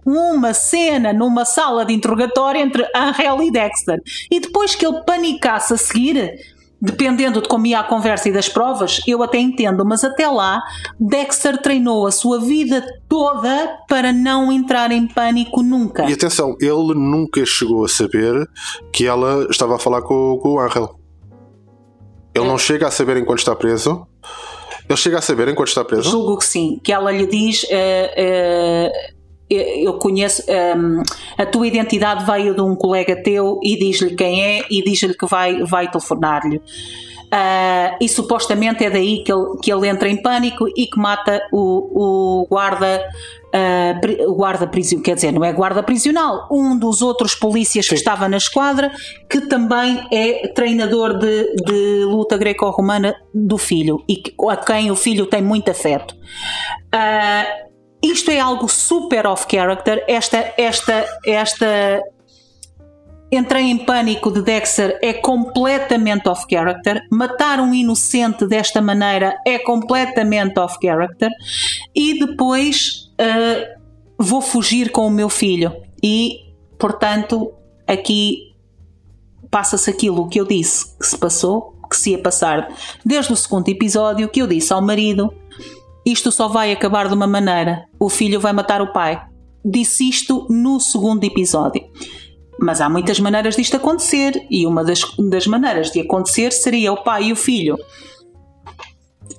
uma 0.04 0.52
cena 0.52 1.14
numa 1.14 1.46
sala 1.46 1.82
de 1.82 1.94
interrogatório 1.94 2.60
entre 2.60 2.86
Angel 2.94 3.42
e 3.42 3.50
Dexter. 3.50 4.02
E 4.30 4.38
depois 4.38 4.74
que 4.74 4.86
ele 4.86 5.02
panicasse 5.06 5.72
a 5.72 5.78
seguir, 5.78 6.38
dependendo 6.80 7.40
de 7.40 7.48
como 7.48 7.66
ia 7.66 7.80
a 7.80 7.84
conversa 7.84 8.28
e 8.28 8.32
das 8.32 8.48
provas, 8.48 9.00
eu 9.06 9.22
até 9.22 9.38
entendo, 9.38 9.84
mas 9.84 10.04
até 10.04 10.28
lá, 10.28 10.62
Dexter 11.00 11.60
treinou 11.60 12.06
a 12.06 12.12
sua 12.12 12.38
vida 12.38 12.84
toda 13.08 13.78
para 13.88 14.12
não 14.12 14.52
entrar 14.52 14.92
em 14.92 15.06
pânico 15.06 15.62
nunca. 15.62 16.08
E 16.08 16.12
atenção, 16.12 16.56
ele 16.60 16.94
nunca 16.94 17.44
chegou 17.46 17.84
a 17.84 17.88
saber 17.88 18.48
que 18.92 19.06
ela 19.06 19.46
estava 19.50 19.76
a 19.76 19.78
falar 19.78 20.02
com, 20.02 20.38
com 20.42 20.54
o 20.54 20.60
Angel. 20.60 20.98
Ele 22.34 22.44
é. 22.44 22.48
não 22.48 22.58
chega 22.58 22.86
a 22.86 22.90
saber 22.90 23.16
enquanto 23.16 23.38
está 23.38 23.56
preso. 23.56 24.06
Ele 24.88 24.96
chega 24.96 25.18
a 25.18 25.22
saber 25.22 25.48
enquanto 25.48 25.68
está 25.68 25.84
preso? 25.84 26.10
Julgo 26.10 26.38
que 26.38 26.44
sim, 26.44 26.78
que 26.82 26.92
ela 26.92 27.10
lhe 27.10 27.26
diz. 27.26 27.64
Uh, 27.64 27.66
uh, 27.66 29.15
eu 29.48 29.94
conheço 29.94 30.42
um, 30.76 31.02
a 31.38 31.46
tua 31.46 31.66
identidade 31.66 32.24
veio 32.24 32.54
de 32.54 32.60
um 32.60 32.74
colega 32.74 33.14
teu 33.22 33.60
e 33.62 33.76
diz-lhe 33.78 34.14
quem 34.14 34.42
é 34.42 34.64
e 34.70 34.82
diz-lhe 34.82 35.14
que 35.14 35.26
vai, 35.26 35.62
vai 35.62 35.90
telefonar-lhe. 35.90 36.60
Uh, 37.26 37.96
e 38.00 38.08
supostamente 38.08 38.84
é 38.84 38.90
daí 38.90 39.24
que 39.24 39.32
ele, 39.32 39.58
que 39.60 39.72
ele 39.72 39.88
entra 39.88 40.08
em 40.08 40.16
pânico 40.16 40.68
e 40.76 40.86
que 40.86 40.96
mata 40.96 41.42
o, 41.52 42.42
o 42.42 42.46
guarda 42.48 43.04
uh, 43.56 44.34
guarda 44.34 44.66
prisional, 44.66 45.04
quer 45.04 45.16
dizer, 45.16 45.32
não 45.32 45.44
é 45.44 45.52
guarda 45.52 45.82
prisional, 45.82 46.46
um 46.50 46.78
dos 46.78 47.02
outros 47.02 47.34
polícias 47.34 47.84
Sim. 47.84 47.90
que 47.90 47.94
estava 47.96 48.28
na 48.28 48.36
esquadra, 48.36 48.92
que 49.28 49.40
também 49.42 50.06
é 50.12 50.48
treinador 50.48 51.18
de, 51.18 51.54
de 51.56 52.04
luta 52.04 52.36
greco-romana 52.36 53.16
do 53.34 53.58
filho 53.58 54.02
e 54.08 54.22
a 54.48 54.56
quem 54.56 54.90
o 54.92 54.96
filho 54.96 55.26
tem 55.26 55.42
muito 55.42 55.68
afeto. 55.68 56.14
Uh, 56.94 57.65
isto 58.10 58.30
é 58.30 58.40
algo 58.40 58.68
super 58.68 59.26
off-character. 59.26 60.04
Esta, 60.06 60.52
esta, 60.56 61.06
esta 61.26 62.02
Entrei 63.30 63.64
em 63.64 63.78
pânico 63.78 64.30
de 64.30 64.40
Dexter 64.40 64.98
é 65.02 65.12
completamente 65.12 66.28
off-character. 66.28 67.02
Matar 67.10 67.60
um 67.60 67.74
inocente 67.74 68.46
desta 68.46 68.80
maneira 68.80 69.36
é 69.44 69.58
completamente 69.58 70.58
off-character. 70.60 71.30
E 71.94 72.20
depois 72.24 73.10
uh, 73.20 73.82
vou 74.16 74.40
fugir 74.40 74.92
com 74.92 75.08
o 75.08 75.10
meu 75.10 75.28
filho. 75.28 75.74
E, 76.00 76.52
portanto, 76.78 77.52
aqui 77.84 78.54
passa-se 79.50 79.90
aquilo 79.90 80.28
que 80.28 80.40
eu 80.40 80.46
disse 80.46 80.96
que 80.96 81.06
se 81.06 81.18
passou, 81.18 81.74
que 81.90 81.96
se 81.96 82.10
ia 82.10 82.18
passar 82.18 82.68
desde 83.04 83.32
o 83.32 83.36
segundo 83.36 83.68
episódio 83.68 84.28
que 84.28 84.40
eu 84.40 84.46
disse 84.46 84.72
ao 84.72 84.80
marido: 84.80 85.34
isto 86.06 86.30
só 86.30 86.46
vai 86.46 86.70
acabar 86.70 87.08
de 87.08 87.14
uma 87.14 87.26
maneira, 87.26 87.84
o 87.98 88.08
filho 88.08 88.38
vai 88.38 88.52
matar 88.52 88.80
o 88.80 88.92
pai. 88.92 89.20
Disse 89.64 90.08
isto 90.08 90.46
no 90.48 90.78
segundo 90.78 91.24
episódio. 91.24 91.82
Mas 92.60 92.80
há 92.80 92.88
muitas 92.88 93.18
maneiras 93.18 93.56
disto 93.56 93.76
acontecer, 93.76 94.46
e 94.48 94.64
uma 94.64 94.84
das, 94.84 95.00
das 95.28 95.46
maneiras 95.48 95.90
de 95.90 96.00
acontecer 96.00 96.52
seria 96.52 96.92
o 96.92 97.02
pai 97.02 97.24
e 97.24 97.32
o 97.32 97.36
filho 97.36 97.76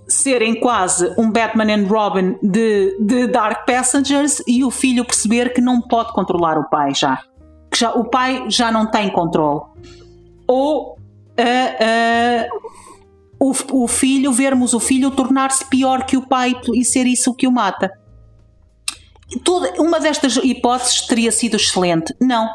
serem 0.07 0.59
quase 0.59 1.13
um 1.17 1.31
Batman 1.31 1.73
and 1.73 1.87
Robin 1.87 2.37
de, 2.41 2.97
de 2.99 3.27
Dark 3.27 3.65
Passengers 3.65 4.41
e 4.47 4.63
o 4.63 4.71
filho 4.71 5.03
perceber 5.05 5.53
que 5.53 5.61
não 5.61 5.81
pode 5.81 6.13
controlar 6.13 6.57
o 6.57 6.69
pai 6.69 6.93
já. 6.93 7.21
Que 7.71 7.79
já, 7.79 7.91
o 7.91 8.05
pai 8.05 8.45
já 8.49 8.71
não 8.71 8.89
tem 8.89 9.09
controle. 9.09 9.61
Ou 10.47 10.93
uh, 10.93 10.95
uh, 10.95 12.86
o, 13.39 13.53
o 13.71 13.87
filho, 13.87 14.31
vermos 14.31 14.73
o 14.73 14.79
filho 14.79 15.11
tornar-se 15.11 15.65
pior 15.65 16.05
que 16.05 16.17
o 16.17 16.27
pai 16.27 16.53
e 16.73 16.83
ser 16.83 17.05
isso 17.05 17.33
que 17.33 17.47
o 17.47 17.51
mata. 17.51 17.91
Toda, 19.43 19.81
uma 19.81 19.99
destas 19.99 20.37
hipóteses 20.37 21.01
teria 21.01 21.31
sido 21.31 21.55
excelente. 21.57 22.13
Não. 22.19 22.49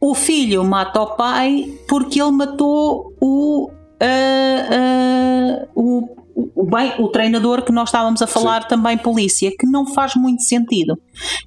O 0.00 0.14
filho 0.14 0.64
mata 0.64 1.00
o 1.00 1.14
pai 1.14 1.78
porque 1.88 2.20
ele 2.20 2.32
matou 2.32 3.14
o, 3.20 3.70
uh, 3.70 5.68
o 5.74 6.20
o, 6.54 6.64
bem, 6.64 6.94
o 6.98 7.08
treinador 7.08 7.62
que 7.62 7.72
nós 7.72 7.88
estávamos 7.88 8.22
a 8.22 8.26
falar 8.26 8.62
Sim. 8.62 8.68
também 8.68 8.96
polícia, 8.96 9.50
que 9.58 9.66
não 9.66 9.86
faz 9.86 10.14
muito 10.14 10.42
sentido. 10.42 10.98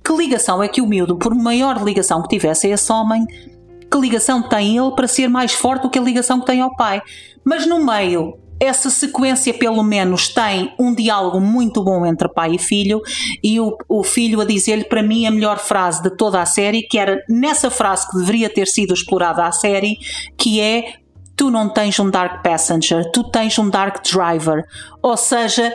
Que 0.03 0.13
ligação 0.13 0.61
é 0.61 0.67
que 0.67 0.81
o 0.81 0.87
miúdo, 0.87 1.17
por 1.17 1.33
maior 1.33 1.83
ligação 1.83 2.21
que 2.21 2.29
tivesse 2.29 2.67
a 2.67 2.71
esse 2.71 2.91
homem, 2.91 3.25
que 3.91 3.97
ligação 3.97 4.41
tem 4.41 4.77
ele 4.77 4.91
para 4.91 5.07
ser 5.07 5.27
mais 5.27 5.53
forte 5.53 5.83
do 5.83 5.89
que 5.89 5.99
a 5.99 6.01
ligação 6.01 6.39
que 6.39 6.45
tem 6.45 6.61
ao 6.61 6.75
pai? 6.75 7.01
Mas 7.43 7.65
no 7.65 7.85
meio, 7.85 8.37
essa 8.59 8.89
sequência 8.89 9.53
pelo 9.53 9.83
menos 9.83 10.29
tem 10.29 10.73
um 10.79 10.93
diálogo 10.93 11.39
muito 11.39 11.83
bom 11.83 12.05
entre 12.05 12.29
pai 12.29 12.55
e 12.55 12.59
filho 12.59 13.01
e 13.43 13.59
o, 13.59 13.77
o 13.89 14.03
filho 14.03 14.39
a 14.39 14.45
dizer-lhe 14.45 14.85
para 14.85 15.03
mim 15.03 15.25
a 15.25 15.31
melhor 15.31 15.59
frase 15.59 16.01
de 16.01 16.15
toda 16.15 16.41
a 16.41 16.45
série, 16.45 16.83
que 16.83 16.97
era 16.97 17.21
nessa 17.27 17.69
frase 17.69 18.09
que 18.09 18.17
deveria 18.17 18.49
ter 18.49 18.67
sido 18.67 18.93
explorada 18.93 19.45
a 19.45 19.51
série, 19.51 19.97
que 20.37 20.61
é 20.61 20.93
tu 21.35 21.49
não 21.49 21.67
tens 21.67 21.99
um 21.99 22.09
Dark 22.09 22.43
Passenger, 22.43 23.11
tu 23.11 23.23
tens 23.23 23.57
um 23.59 23.69
Dark 23.69 24.01
Driver. 24.03 24.63
Ou 25.01 25.17
seja, 25.17 25.73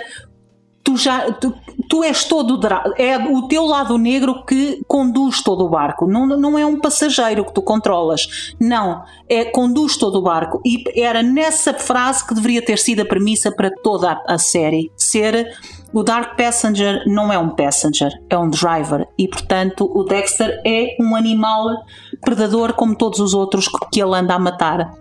tu 0.88 0.96
já 0.96 1.30
tu, 1.32 1.52
tu 1.86 2.02
és 2.02 2.24
todo 2.24 2.58
é 2.96 3.18
o 3.18 3.46
teu 3.46 3.66
lado 3.66 3.98
negro 3.98 4.42
que 4.46 4.82
conduz 4.88 5.42
todo 5.42 5.66
o 5.66 5.68
barco. 5.68 6.06
Não, 6.06 6.26
não 6.26 6.58
é 6.58 6.64
um 6.64 6.80
passageiro 6.80 7.44
que 7.44 7.52
tu 7.52 7.60
controlas. 7.60 8.54
Não 8.58 9.04
é 9.28 9.44
conduz 9.44 9.98
todo 9.98 10.18
o 10.18 10.22
barco. 10.22 10.62
E 10.64 10.82
era 10.98 11.22
nessa 11.22 11.74
frase 11.74 12.26
que 12.26 12.34
deveria 12.34 12.64
ter 12.64 12.78
sido 12.78 13.02
a 13.02 13.04
premissa 13.04 13.52
para 13.52 13.70
toda 13.70 14.18
a 14.26 14.38
série. 14.38 14.90
Ser 14.96 15.54
o 15.92 16.02
Dark 16.02 16.38
Passenger 16.38 17.02
não 17.06 17.30
é 17.30 17.38
um 17.38 17.50
passenger, 17.50 18.10
é 18.30 18.38
um 18.38 18.48
driver. 18.48 19.06
E, 19.18 19.28
portanto, 19.28 19.90
o 19.94 20.04
Dexter 20.04 20.62
é 20.64 20.96
um 20.98 21.14
animal 21.14 21.84
predador 22.22 22.72
como 22.72 22.96
todos 22.96 23.20
os 23.20 23.34
outros 23.34 23.68
que 23.92 24.00
ele 24.00 24.16
anda 24.16 24.34
a 24.34 24.38
matar. 24.38 24.94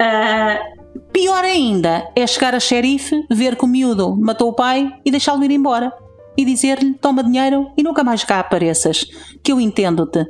Uh, 0.00 0.81
pior 1.12 1.44
ainda 1.44 2.10
é 2.14 2.26
chegar 2.26 2.54
a 2.54 2.60
xerife, 2.60 3.24
ver 3.30 3.56
que 3.56 3.64
o 3.64 3.68
miúdo 3.68 4.16
matou 4.16 4.48
o 4.48 4.54
pai 4.54 4.92
e 5.04 5.10
deixá-lo 5.10 5.44
ir 5.44 5.50
embora. 5.50 5.92
E 6.36 6.44
dizer-lhe: 6.44 6.94
toma 6.94 7.22
dinheiro 7.22 7.70
e 7.76 7.82
nunca 7.82 8.02
mais 8.02 8.24
cá 8.24 8.40
apareças, 8.40 9.04
que 9.42 9.52
eu 9.52 9.60
entendo-te. 9.60 10.26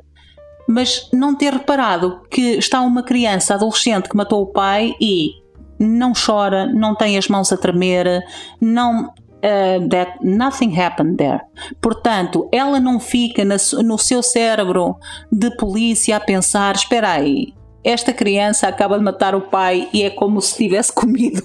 Mas 0.69 1.09
não 1.13 1.35
ter 1.35 1.53
reparado 1.53 2.23
que 2.31 2.59
está 2.59 2.81
uma 2.81 3.03
criança 3.03 3.55
adolescente 3.55 4.09
que 4.09 4.17
matou 4.17 4.43
o 4.43 4.53
pai 4.53 4.95
e 5.01 5.31
não 5.79 6.13
chora, 6.13 6.67
não 6.67 6.95
tem 6.95 7.19
as 7.19 7.29
mãos 7.29 7.53
a 7.53 7.57
tremer, 7.57 8.23
não. 8.61 9.13
Uh, 9.45 9.89
that 9.89 10.25
nothing 10.25 10.73
happened 10.79 11.17
there. 11.17 11.41
Portanto, 11.81 12.49
ela 12.53 12.79
não 12.79 13.01
fica 13.01 13.45
na, 13.45 13.57
no 13.83 13.99
seu 13.99 14.23
cérebro 14.23 14.95
de 15.33 15.51
polícia 15.57 16.17
a 16.17 16.21
pensar: 16.21 16.77
espera 16.77 17.11
aí, 17.11 17.53
esta 17.85 18.13
criança 18.13 18.69
acaba 18.69 18.99
de 18.99 19.05
matar 19.05 19.35
o 19.35 19.43
pai 19.43 19.89
e 19.93 20.03
é 20.03 20.11
como 20.11 20.41
se 20.41 20.57
tivesse 20.57 20.93
comido 20.95 21.43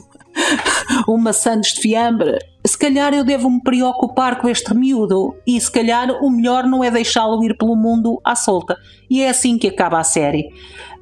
uma 1.07 1.33
sandes 1.33 1.73
de 1.73 1.81
fiambre. 1.81 2.37
Se 2.65 2.77
calhar 2.77 3.13
eu 3.13 3.23
devo 3.23 3.49
me 3.49 3.61
preocupar 3.61 4.39
com 4.39 4.47
este 4.47 4.73
miúdo 4.73 5.35
e 5.47 5.59
se 5.59 5.71
calhar 5.71 6.11
o 6.21 6.29
melhor 6.29 6.65
não 6.65 6.83
é 6.83 6.91
deixá-lo 6.91 7.43
ir 7.43 7.57
pelo 7.57 7.75
mundo 7.75 8.19
à 8.23 8.35
solta. 8.35 8.77
E 9.09 9.21
é 9.21 9.29
assim 9.29 9.57
que 9.57 9.67
acaba 9.67 9.99
a 9.99 10.03
série. 10.03 10.49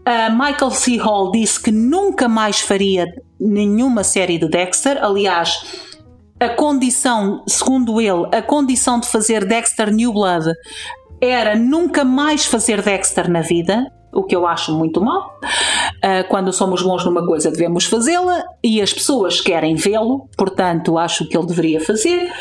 Uh, 0.07 0.31
Michael 0.31 0.71
C. 0.71 0.97
Hall 0.97 1.31
disse 1.31 1.61
que 1.61 1.71
nunca 1.71 2.27
mais 2.27 2.59
faria 2.59 3.07
nenhuma 3.39 4.03
série 4.03 4.37
de 4.37 4.47
Dexter. 4.47 5.03
Aliás, 5.03 5.83
a 6.39 6.49
condição, 6.49 7.43
segundo 7.47 7.99
ele, 7.99 8.27
a 8.31 8.41
condição 8.41 8.99
de 8.99 9.07
fazer 9.07 9.45
Dexter 9.45 9.91
New 9.91 10.13
Blood 10.13 10.51
era 11.19 11.55
nunca 11.55 12.03
mais 12.03 12.45
fazer 12.45 12.81
Dexter 12.83 13.29
na 13.29 13.41
vida 13.41 13.87
o 14.15 14.23
que 14.23 14.35
eu 14.35 14.47
acho 14.47 14.73
muito 14.73 15.03
mal. 15.03 15.39
Uh, 15.97 16.27
quando 16.29 16.51
somos 16.53 16.81
bons 16.81 17.03
numa 17.03 17.25
coisa, 17.25 17.51
devemos 17.51 17.85
fazê-la 17.85 18.43
e 18.63 18.81
as 18.81 18.93
pessoas 18.93 19.41
querem 19.41 19.75
vê-lo, 19.75 20.27
portanto, 20.37 20.97
acho 20.97 21.27
que 21.27 21.37
ele 21.37 21.45
deveria 21.45 21.81
fazer. 21.81 22.31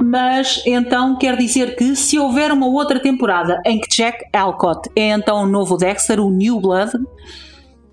Mas 0.00 0.60
então 0.66 1.16
quer 1.16 1.36
dizer 1.36 1.76
que 1.76 1.94
se 1.94 2.18
houver 2.18 2.50
uma 2.50 2.66
outra 2.66 3.00
temporada 3.00 3.62
em 3.64 3.80
que 3.80 3.88
Jack 3.88 4.24
Alcott 4.32 4.90
é 4.96 5.10
então 5.10 5.44
o 5.44 5.46
novo 5.46 5.76
Dexter, 5.76 6.18
o 6.18 6.30
New 6.30 6.60
Blood, 6.60 6.92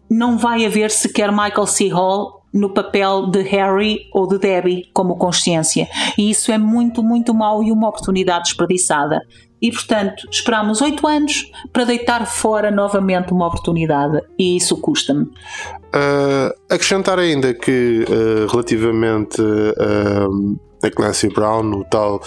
não 0.09 0.37
vai 0.37 0.65
haver 0.65 0.89
sequer 0.89 1.31
Michael 1.31 1.67
C. 1.67 1.89
Hall 1.89 2.41
no 2.51 2.73
papel 2.73 3.27
de 3.27 3.41
Harry 3.43 4.09
ou 4.11 4.27
de 4.27 4.39
Debbie 4.39 4.89
como 4.93 5.15
consciência. 5.15 5.87
E 6.17 6.29
isso 6.29 6.51
é 6.51 6.57
muito, 6.57 7.03
muito 7.03 7.33
mau 7.33 7.63
e 7.63 7.71
uma 7.71 7.87
oportunidade 7.87 8.45
desperdiçada 8.45 9.21
e, 9.61 9.71
portanto, 9.71 10.27
esperamos 10.31 10.81
oito 10.81 11.05
anos 11.07 11.51
para 11.71 11.83
deitar 11.83 12.25
fora 12.25 12.71
novamente 12.71 13.31
uma 13.31 13.47
oportunidade 13.47 14.21
e 14.37 14.57
isso 14.57 14.75
custa-me. 14.77 15.23
Uh, 15.23 16.53
acrescentar 16.69 17.19
ainda 17.19 17.53
que, 17.53 18.05
uh, 18.09 18.47
relativamente 18.49 19.41
uh, 19.41 20.59
a 20.83 20.89
Clancy 20.89 21.29
Brown, 21.29 21.71
o 21.73 21.83
tal 21.83 22.21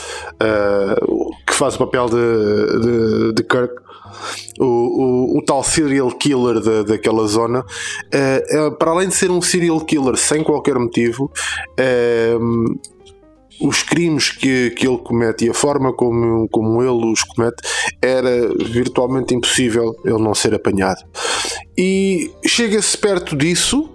que 1.47 1.55
faz 1.55 1.75
o 1.75 1.79
papel 1.79 2.07
de, 2.07 2.81
de, 2.81 3.33
de 3.33 3.43
Kirk, 3.43 3.75
o, 4.61 4.65
o, 4.65 5.39
o, 5.39 5.45
tal 5.45 5.65
serial 5.65 6.11
killer 6.13 6.61
da, 6.61 6.83
daquela 6.83 7.27
zona, 7.27 7.61
uh, 7.61 8.77
para 8.79 8.91
além 8.91 9.09
de 9.09 9.15
ser 9.15 9.31
um 9.31 9.43
serial 9.43 9.81
killer 9.81 10.17
sem 10.17 10.43
qualquer 10.43 10.79
motivo, 10.79 11.31
uh, 11.81 12.94
os 13.61 13.83
crimes 13.83 14.31
que, 14.31 14.71
que 14.71 14.87
ele 14.87 14.99
comete 14.99 15.45
e 15.45 15.51
a 15.51 15.55
forma 15.55 15.93
como, 15.93 16.49
como 16.49 16.83
ele 16.83 17.13
os 17.13 17.23
comete 17.23 17.63
era 18.01 18.49
virtualmente 18.65 19.35
impossível 19.35 19.95
ele 20.05 20.19
não 20.19 20.35
ser 20.35 20.55
apanhado. 20.55 21.05
E 21.77 22.31
chega-se 22.47 22.97
perto 22.97 23.37
disso 23.37 23.91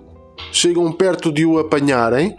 chegam 0.51 0.91
perto 0.91 1.31
de 1.31 1.45
o 1.45 1.59
apanharem 1.59 2.35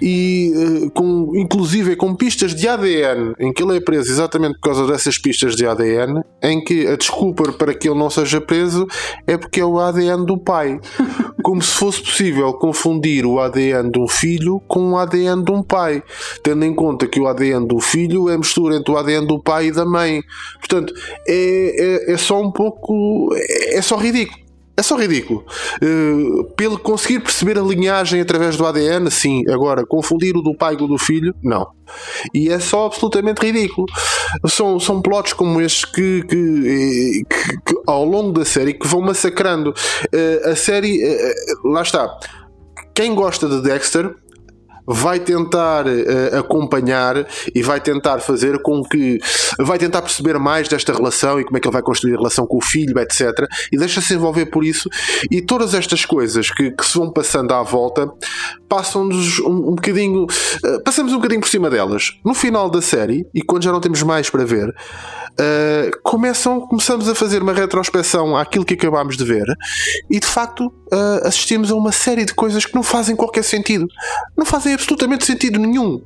e 0.00 0.52
uh, 0.54 0.90
com, 0.90 1.32
inclusive 1.34 1.96
com 1.96 2.14
pistas 2.14 2.54
de 2.54 2.68
ADN 2.68 3.34
em 3.38 3.52
que 3.52 3.62
ele 3.62 3.76
é 3.76 3.80
preso 3.80 4.10
exatamente 4.10 4.54
por 4.54 4.72
causa 4.72 4.86
dessas 4.86 5.18
pistas 5.18 5.56
de 5.56 5.66
ADN 5.66 6.22
em 6.42 6.62
que 6.62 6.86
a 6.86 6.96
desculpa 6.96 7.52
para 7.52 7.74
que 7.74 7.88
ele 7.88 7.98
não 7.98 8.10
seja 8.10 8.40
preso 8.40 8.86
é 9.26 9.36
porque 9.36 9.60
é 9.60 9.64
o 9.64 9.78
ADN 9.78 10.24
do 10.24 10.38
pai. 10.38 10.78
Como 11.42 11.62
se 11.62 11.72
fosse 11.72 12.02
possível 12.02 12.52
confundir 12.54 13.24
o 13.24 13.40
ADN 13.40 13.90
de 13.90 13.98
um 13.98 14.06
filho 14.06 14.60
com 14.68 14.92
o 14.92 14.98
ADN 14.98 15.42
de 15.42 15.50
um 15.50 15.62
pai 15.62 16.02
tendo 16.42 16.64
em 16.64 16.74
conta 16.74 17.06
que 17.06 17.18
o 17.18 17.26
ADN 17.26 17.66
do 17.66 17.80
filho 17.80 18.28
é 18.28 18.36
mistura 18.36 18.76
entre 18.76 18.92
o 18.92 18.96
ADN 18.96 19.26
do 19.26 19.38
pai 19.38 19.66
e 19.66 19.72
da 19.72 19.84
mãe. 19.84 20.22
Portanto 20.58 20.92
é, 21.26 22.08
é, 22.08 22.12
é 22.12 22.16
só 22.16 22.40
um 22.40 22.50
pouco 22.50 23.34
é, 23.34 23.78
é 23.78 23.82
só 23.82 23.96
ridículo 23.96 24.39
é 24.80 24.82
só 24.82 24.96
ridículo. 24.96 25.44
Uh, 25.82 26.44
pelo 26.56 26.78
conseguir 26.78 27.20
perceber 27.20 27.58
a 27.58 27.62
linhagem 27.62 28.20
através 28.20 28.56
do 28.56 28.66
ADN, 28.66 29.10
sim. 29.10 29.42
Agora, 29.48 29.86
confundir 29.86 30.36
o 30.36 30.42
do 30.42 30.56
pai 30.56 30.76
com 30.76 30.84
o 30.84 30.88
do 30.88 30.98
filho, 30.98 31.34
não. 31.42 31.68
E 32.34 32.48
é 32.48 32.58
só 32.58 32.86
absolutamente 32.86 33.44
ridículo. 33.44 33.86
São, 34.46 34.80
são 34.80 35.02
plots 35.02 35.32
como 35.32 35.60
estes 35.60 35.84
que, 35.84 36.22
que, 36.22 37.24
que, 37.28 37.60
que 37.66 37.82
ao 37.86 38.04
longo 38.04 38.32
da 38.32 38.44
série 38.44 38.74
que 38.74 38.86
vão 38.86 39.00
massacrando. 39.00 39.70
Uh, 39.70 40.48
a 40.48 40.56
série, 40.56 41.04
uh, 41.04 41.68
lá 41.68 41.82
está. 41.82 42.18
Quem 42.94 43.14
gosta 43.14 43.48
de 43.48 43.62
Dexter 43.62 44.14
vai 44.92 45.20
tentar 45.20 45.86
uh, 45.86 46.38
acompanhar 46.38 47.26
e 47.54 47.62
vai 47.62 47.80
tentar 47.80 48.18
fazer 48.18 48.60
com 48.60 48.82
que 48.82 49.18
vai 49.58 49.78
tentar 49.78 50.02
perceber 50.02 50.38
mais 50.38 50.68
desta 50.68 50.92
relação 50.92 51.40
e 51.40 51.44
como 51.44 51.56
é 51.56 51.60
que 51.60 51.68
ele 51.68 51.72
vai 51.72 51.82
construir 51.82 52.14
a 52.14 52.18
relação 52.18 52.46
com 52.46 52.58
o 52.58 52.60
filho, 52.60 52.98
etc. 52.98 53.46
E 53.72 53.76
deixa-se 53.76 54.14
envolver 54.14 54.46
por 54.46 54.64
isso. 54.64 54.88
E 55.30 55.40
todas 55.40 55.74
estas 55.74 56.04
coisas 56.04 56.50
que, 56.50 56.70
que 56.70 56.84
se 56.84 56.98
vão 56.98 57.12
passando 57.12 57.52
à 57.52 57.62
volta 57.62 58.10
passam-nos 58.68 59.38
um, 59.40 59.70
um 59.70 59.74
bocadinho. 59.74 60.24
Uh, 60.24 60.82
passamos 60.84 61.12
um 61.12 61.16
bocadinho 61.16 61.40
por 61.40 61.48
cima 61.48 61.70
delas. 61.70 62.18
No 62.24 62.34
final 62.34 62.68
da 62.68 62.82
série, 62.82 63.26
e 63.34 63.42
quando 63.42 63.64
já 63.64 63.72
não 63.72 63.80
temos 63.80 64.02
mais 64.02 64.30
para 64.30 64.44
ver, 64.44 64.68
uh, 64.68 66.00
começam, 66.02 66.60
começamos 66.60 67.08
a 67.08 67.14
fazer 67.14 67.42
uma 67.42 67.52
retrospecção 67.52 68.36
àquilo 68.36 68.64
que 68.64 68.74
acabámos 68.74 69.16
de 69.16 69.24
ver 69.24 69.46
e 70.10 70.18
de 70.18 70.26
facto 70.26 70.66
uh, 70.66 71.26
assistimos 71.26 71.70
a 71.70 71.74
uma 71.74 71.92
série 71.92 72.24
de 72.24 72.34
coisas 72.34 72.64
que 72.64 72.74
não 72.74 72.82
fazem 72.82 73.16
qualquer 73.16 73.44
sentido. 73.44 73.86
Não 74.36 74.44
fazem 74.44 74.74
absolutamente 74.80 75.26
sentido 75.26 75.58
nenhum. 75.58 76.02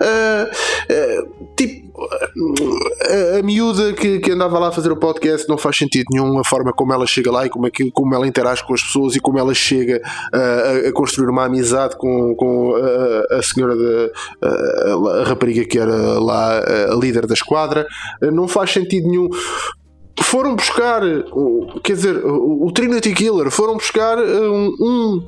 Uh, 0.00 1.28
tipo, 1.56 1.84
a, 2.02 3.38
a 3.38 3.42
miúda 3.42 3.92
que, 3.94 4.18
que, 4.20 4.30
andava 4.30 4.58
lá 4.58 4.68
a 4.68 4.72
fazer 4.72 4.92
o 4.92 4.96
podcast 4.96 5.48
não 5.48 5.56
faz 5.56 5.76
sentido 5.76 6.06
nenhum 6.12 6.38
a 6.38 6.44
forma 6.44 6.72
como 6.72 6.92
ela 6.92 7.06
chega 7.06 7.30
lá 7.30 7.46
e 7.46 7.48
como, 7.48 7.66
é 7.66 7.70
que, 7.70 7.90
como 7.90 8.14
ela 8.14 8.26
interage 8.26 8.64
com 8.64 8.74
as 8.74 8.82
pessoas 8.82 9.16
e 9.16 9.20
como 9.20 9.38
ela 9.38 9.54
chega 9.54 10.00
a, 10.32 10.88
a 10.88 10.92
construir 10.92 11.30
uma 11.30 11.44
amizade 11.44 11.96
com, 11.96 12.34
com 12.36 12.74
a, 12.76 13.38
a 13.38 13.42
senhora 13.42 13.74
da 13.74 14.10
a, 14.42 15.24
rapariga 15.24 15.64
que 15.64 15.78
era 15.78 16.18
lá 16.20 16.58
a 16.92 16.94
líder 16.94 17.26
da 17.26 17.34
esquadra. 17.34 17.86
Não 18.20 18.46
faz 18.46 18.72
sentido 18.72 19.08
nenhum 19.08 19.28
foram 20.22 20.54
buscar, 20.54 21.02
quer 21.82 21.94
dizer, 21.94 22.24
o 22.24 22.70
Trinity 22.72 23.12
Killer, 23.12 23.50
foram 23.50 23.74
buscar 23.74 24.18
um, 24.18 24.74
um 24.80 25.26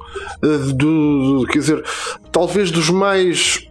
do, 0.75 1.45
quer 1.51 1.59
dizer, 1.59 1.85
talvez 2.31 2.71
dos 2.71 2.89
mais 2.91 3.67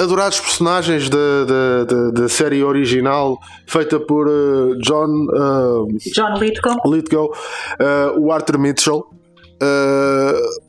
adorados 0.00 0.40
personagens 0.40 1.08
da, 1.08 1.44
da, 1.44 1.84
da, 1.84 2.10
da, 2.10 2.28
série 2.28 2.64
original 2.64 3.38
feita 3.66 4.00
por 4.00 4.26
uh, 4.26 4.74
John 4.80 5.26
uh, 5.26 5.86
John 6.14 6.38
Lithgow, 6.38 6.76
Lithgow 6.86 7.26
uh, 7.26 8.18
o 8.18 8.32
Arthur 8.32 8.58
Mitchell 8.58 9.04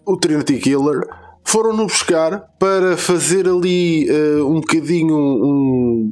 o 0.06 0.18
Trinity 0.18 0.58
Killer 0.58 1.08
foram-no 1.46 1.86
buscar 1.86 2.42
para 2.60 2.98
fazer 2.98 3.48
ali 3.48 4.06
um 4.44 4.56
bocadinho 4.56 5.16
um, 5.16 6.12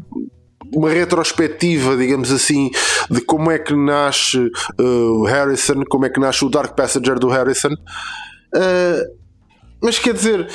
uma 0.74 0.89
retrospectiva, 0.89 1.95
digamos 1.95 2.32
assim, 2.32 2.70
de 3.09 3.22
como 3.22 3.51
é 3.51 3.59
que 3.59 3.76
nasce 3.76 4.38
uh, 4.80 5.22
o 5.22 5.26
Harrison, 5.26 5.84
como 5.89 6.05
é 6.05 6.09
que 6.09 6.20
nasce 6.20 6.45
o 6.45 6.49
Dark 6.49 6.76
Passenger 6.76 7.17
do 7.20 7.30
Harrison. 7.30 7.74
Uh, 8.55 9.18
mas 9.82 9.97
quer 9.97 10.13
dizer, 10.13 10.47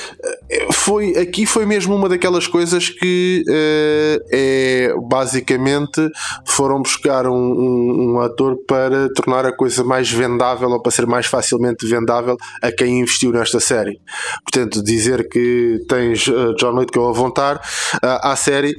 foi, 0.72 1.16
aqui 1.16 1.46
foi 1.46 1.64
mesmo 1.64 1.94
uma 1.94 2.08
daquelas 2.08 2.46
coisas 2.46 2.90
que 2.90 3.42
uh, 3.48 4.24
é 4.30 4.94
basicamente 5.08 6.10
foram 6.44 6.82
buscar 6.82 7.26
um, 7.26 7.32
um, 7.32 8.14
um, 8.14 8.20
ator 8.20 8.56
para 8.68 9.08
tornar 9.14 9.46
a 9.46 9.52
coisa 9.52 9.82
mais 9.82 10.10
vendável 10.10 10.68
ou 10.70 10.80
para 10.80 10.92
ser 10.92 11.06
mais 11.06 11.26
facilmente 11.26 11.86
vendável 11.86 12.36
a 12.62 12.70
quem 12.70 13.00
investiu 13.00 13.32
nesta 13.32 13.60
série. 13.60 13.98
Portanto, 14.44 14.82
dizer 14.82 15.28
que 15.28 15.80
tens 15.88 16.26
uh, 16.28 16.54
John 16.56 16.78
Lithgow 16.78 17.08
a 17.08 17.12
voltar 17.12 17.56
uh, 17.56 18.20
à 18.22 18.36
série, 18.36 18.76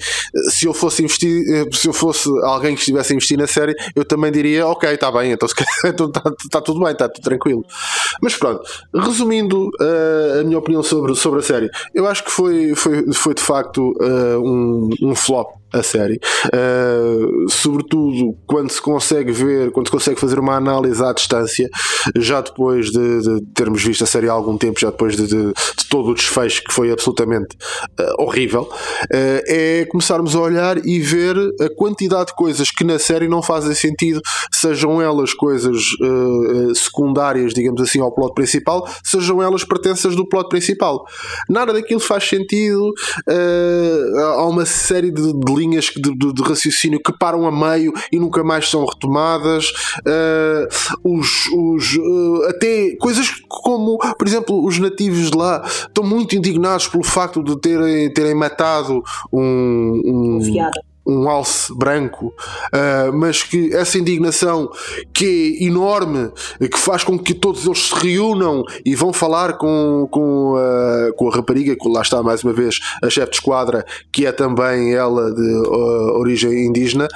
se 0.49 0.65
eu 0.65 0.73
fosse 0.73 1.03
investir, 1.03 1.43
se 1.73 1.87
eu 1.87 1.93
fosse 1.93 2.29
alguém 2.43 2.75
que 2.75 2.81
estivesse 2.81 3.13
a 3.13 3.15
investir 3.15 3.37
na 3.37 3.47
série, 3.47 3.73
eu 3.95 4.05
também 4.05 4.31
diria, 4.31 4.67
ok, 4.67 4.89
está 4.91 5.11
bem, 5.11 5.31
então 5.31 5.47
está 5.47 5.65
então 5.89 6.11
tá, 6.11 6.21
tá 6.51 6.61
tudo 6.61 6.79
bem, 6.81 6.91
está 6.91 7.09
tudo 7.09 7.23
tranquilo. 7.23 7.65
Mas 8.21 8.35
pronto, 8.35 8.61
resumindo 8.93 9.71
a 10.39 10.43
minha 10.43 10.57
opinião 10.57 10.83
sobre, 10.83 11.15
sobre 11.15 11.39
a 11.39 11.43
série. 11.43 11.69
Eu 11.93 12.07
acho 12.07 12.23
que 12.23 12.31
foi, 12.31 12.75
foi, 12.75 13.13
foi 13.13 13.33
de 13.33 13.41
facto 13.41 13.93
uh, 14.01 14.39
um, 14.39 14.89
um 15.01 15.15
flop 15.15 15.55
a 15.75 15.83
série. 15.83 16.19
Uh, 16.47 17.49
sobretudo 17.49 18.37
quando 18.47 18.71
se 18.71 18.81
consegue 18.81 19.31
ver, 19.31 19.71
quando 19.71 19.87
se 19.87 19.91
consegue 19.91 20.19
fazer 20.19 20.39
uma 20.39 20.55
análise 20.55 21.03
à 21.03 21.11
distância, 21.11 21.69
já 22.15 22.39
depois 22.39 22.89
de, 22.89 23.21
de 23.21 23.41
termos 23.53 23.83
visto 23.83 24.03
a 24.03 24.07
série 24.07 24.29
há 24.29 24.31
algum 24.31 24.57
tempo, 24.57 24.79
já 24.79 24.89
depois 24.89 25.17
de, 25.17 25.27
de, 25.27 25.47
de 25.47 25.85
todo 25.89 26.11
o 26.11 26.13
desfecho 26.13 26.63
que 26.63 26.73
foi 26.73 26.91
absolutamente 26.91 27.57
uh, 27.99 28.23
horrível, 28.23 28.61
uh, 28.63 29.41
é 29.47 29.85
começarmos 29.89 30.35
a 30.35 30.39
olhar 30.39 30.85
e 30.85 30.99
ver 30.99 31.35
a 31.59 31.69
quantidade 31.75 32.27
de 32.27 32.35
coisas 32.35 32.71
que 32.71 32.85
na 32.85 32.97
série 32.97 33.27
não 33.27 33.41
fazem 33.41 33.73
sentido, 33.75 34.21
sejam 34.51 35.01
elas 35.01 35.33
coisas 35.33 35.83
secundárias, 36.75 37.53
digamos 37.53 37.81
assim, 37.81 37.99
ao 37.99 38.13
plot 38.13 38.33
principal, 38.33 38.87
sejam 39.03 39.41
elas 39.41 39.63
pertenças 39.63 40.15
do 40.15 40.27
plot 40.27 40.47
principal. 40.47 41.03
Nada 41.49 41.73
daquilo 41.73 41.99
faz 41.99 42.23
sentido. 42.23 42.93
há 44.37 44.45
uma 44.45 44.65
série 44.65 45.11
de, 45.11 45.33
de 45.33 45.45
linhas 45.65 45.85
de, 45.85 46.15
de, 46.15 46.33
de, 46.33 46.41
raciocínio 46.43 47.01
que 47.03 47.11
param 47.17 47.45
a 47.45 47.51
meio 47.51 47.93
e 48.11 48.19
nunca 48.19 48.43
mais 48.43 48.69
são 48.69 48.85
retomadas. 48.85 49.71
Uh, 49.99 51.17
os, 51.17 51.47
os, 51.47 51.95
uh, 51.95 52.49
até 52.49 52.95
coisas 52.97 53.29
como, 53.47 53.97
por 53.97 54.27
exemplo, 54.27 54.65
os 54.65 54.79
nativos 54.79 55.31
de 55.31 55.37
lá 55.37 55.63
estão 55.65 56.03
muito 56.03 56.35
indignados 56.35 56.87
pelo 56.87 57.03
facto 57.03 57.43
de 57.43 57.59
terem, 57.59 58.11
terem 58.13 58.35
matado 58.35 59.03
um, 59.31 60.01
um, 60.05 60.39
alce 61.27 61.73
branco, 61.75 62.33
uh, 62.73 63.13
mas 63.13 63.43
que 63.43 63.73
essa 63.73 63.97
indignação 63.97 64.69
que 65.13 65.57
é 65.61 65.65
enorme, 65.65 66.31
que 66.59 66.79
faz 66.79 67.03
com 67.03 67.17
que 67.17 67.33
todos 67.33 67.65
eles 67.65 67.89
se 67.89 67.95
reúnam 67.95 68.63
e 68.83 68.95
vão 68.95 69.13
falar 69.13 69.57
com, 69.57 70.07
com, 70.09 70.55
uh, 70.55 71.13
com 71.15 71.29
a 71.29 71.35
rapariga, 71.35 71.75
que 71.75 71.87
lá 71.87 72.01
está 72.01 72.23
mais 72.23 72.43
uma 72.43 72.53
vez 72.53 72.79
a 73.03 73.09
chefe 73.09 73.31
de 73.31 73.37
esquadra, 73.37 73.85
que 74.11 74.25
é 74.25 74.31
também 74.31 74.93
ela 74.93 75.31
de 75.33 75.67
uh, 75.67 76.17
origem 76.17 76.65
indígena. 76.65 77.07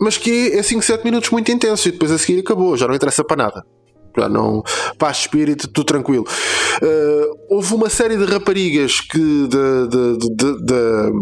mas 0.00 0.16
que 0.16 0.52
é 0.52 0.62
5, 0.62 0.82
7 0.82 1.04
minutos 1.04 1.30
muito 1.30 1.50
intenso 1.52 1.88
e 1.88 1.92
depois 1.92 2.10
a 2.10 2.18
seguir 2.18 2.40
acabou, 2.40 2.76
já 2.76 2.88
não 2.88 2.94
interessa 2.94 3.22
para 3.22 3.36
nada 3.36 3.64
já 4.16 4.28
não 4.28 4.62
paz 4.98 5.18
de 5.18 5.22
espírito, 5.22 5.68
tudo 5.68 5.86
tranquilo. 5.86 6.26
Uh, 6.82 7.38
houve 7.48 7.74
uma 7.74 7.88
série 7.88 8.16
de 8.16 8.24
raparigas 8.24 9.00
que 9.00 9.18
de, 9.18 9.88
de, 9.88 10.18
de, 10.18 10.64
de 10.64 11.12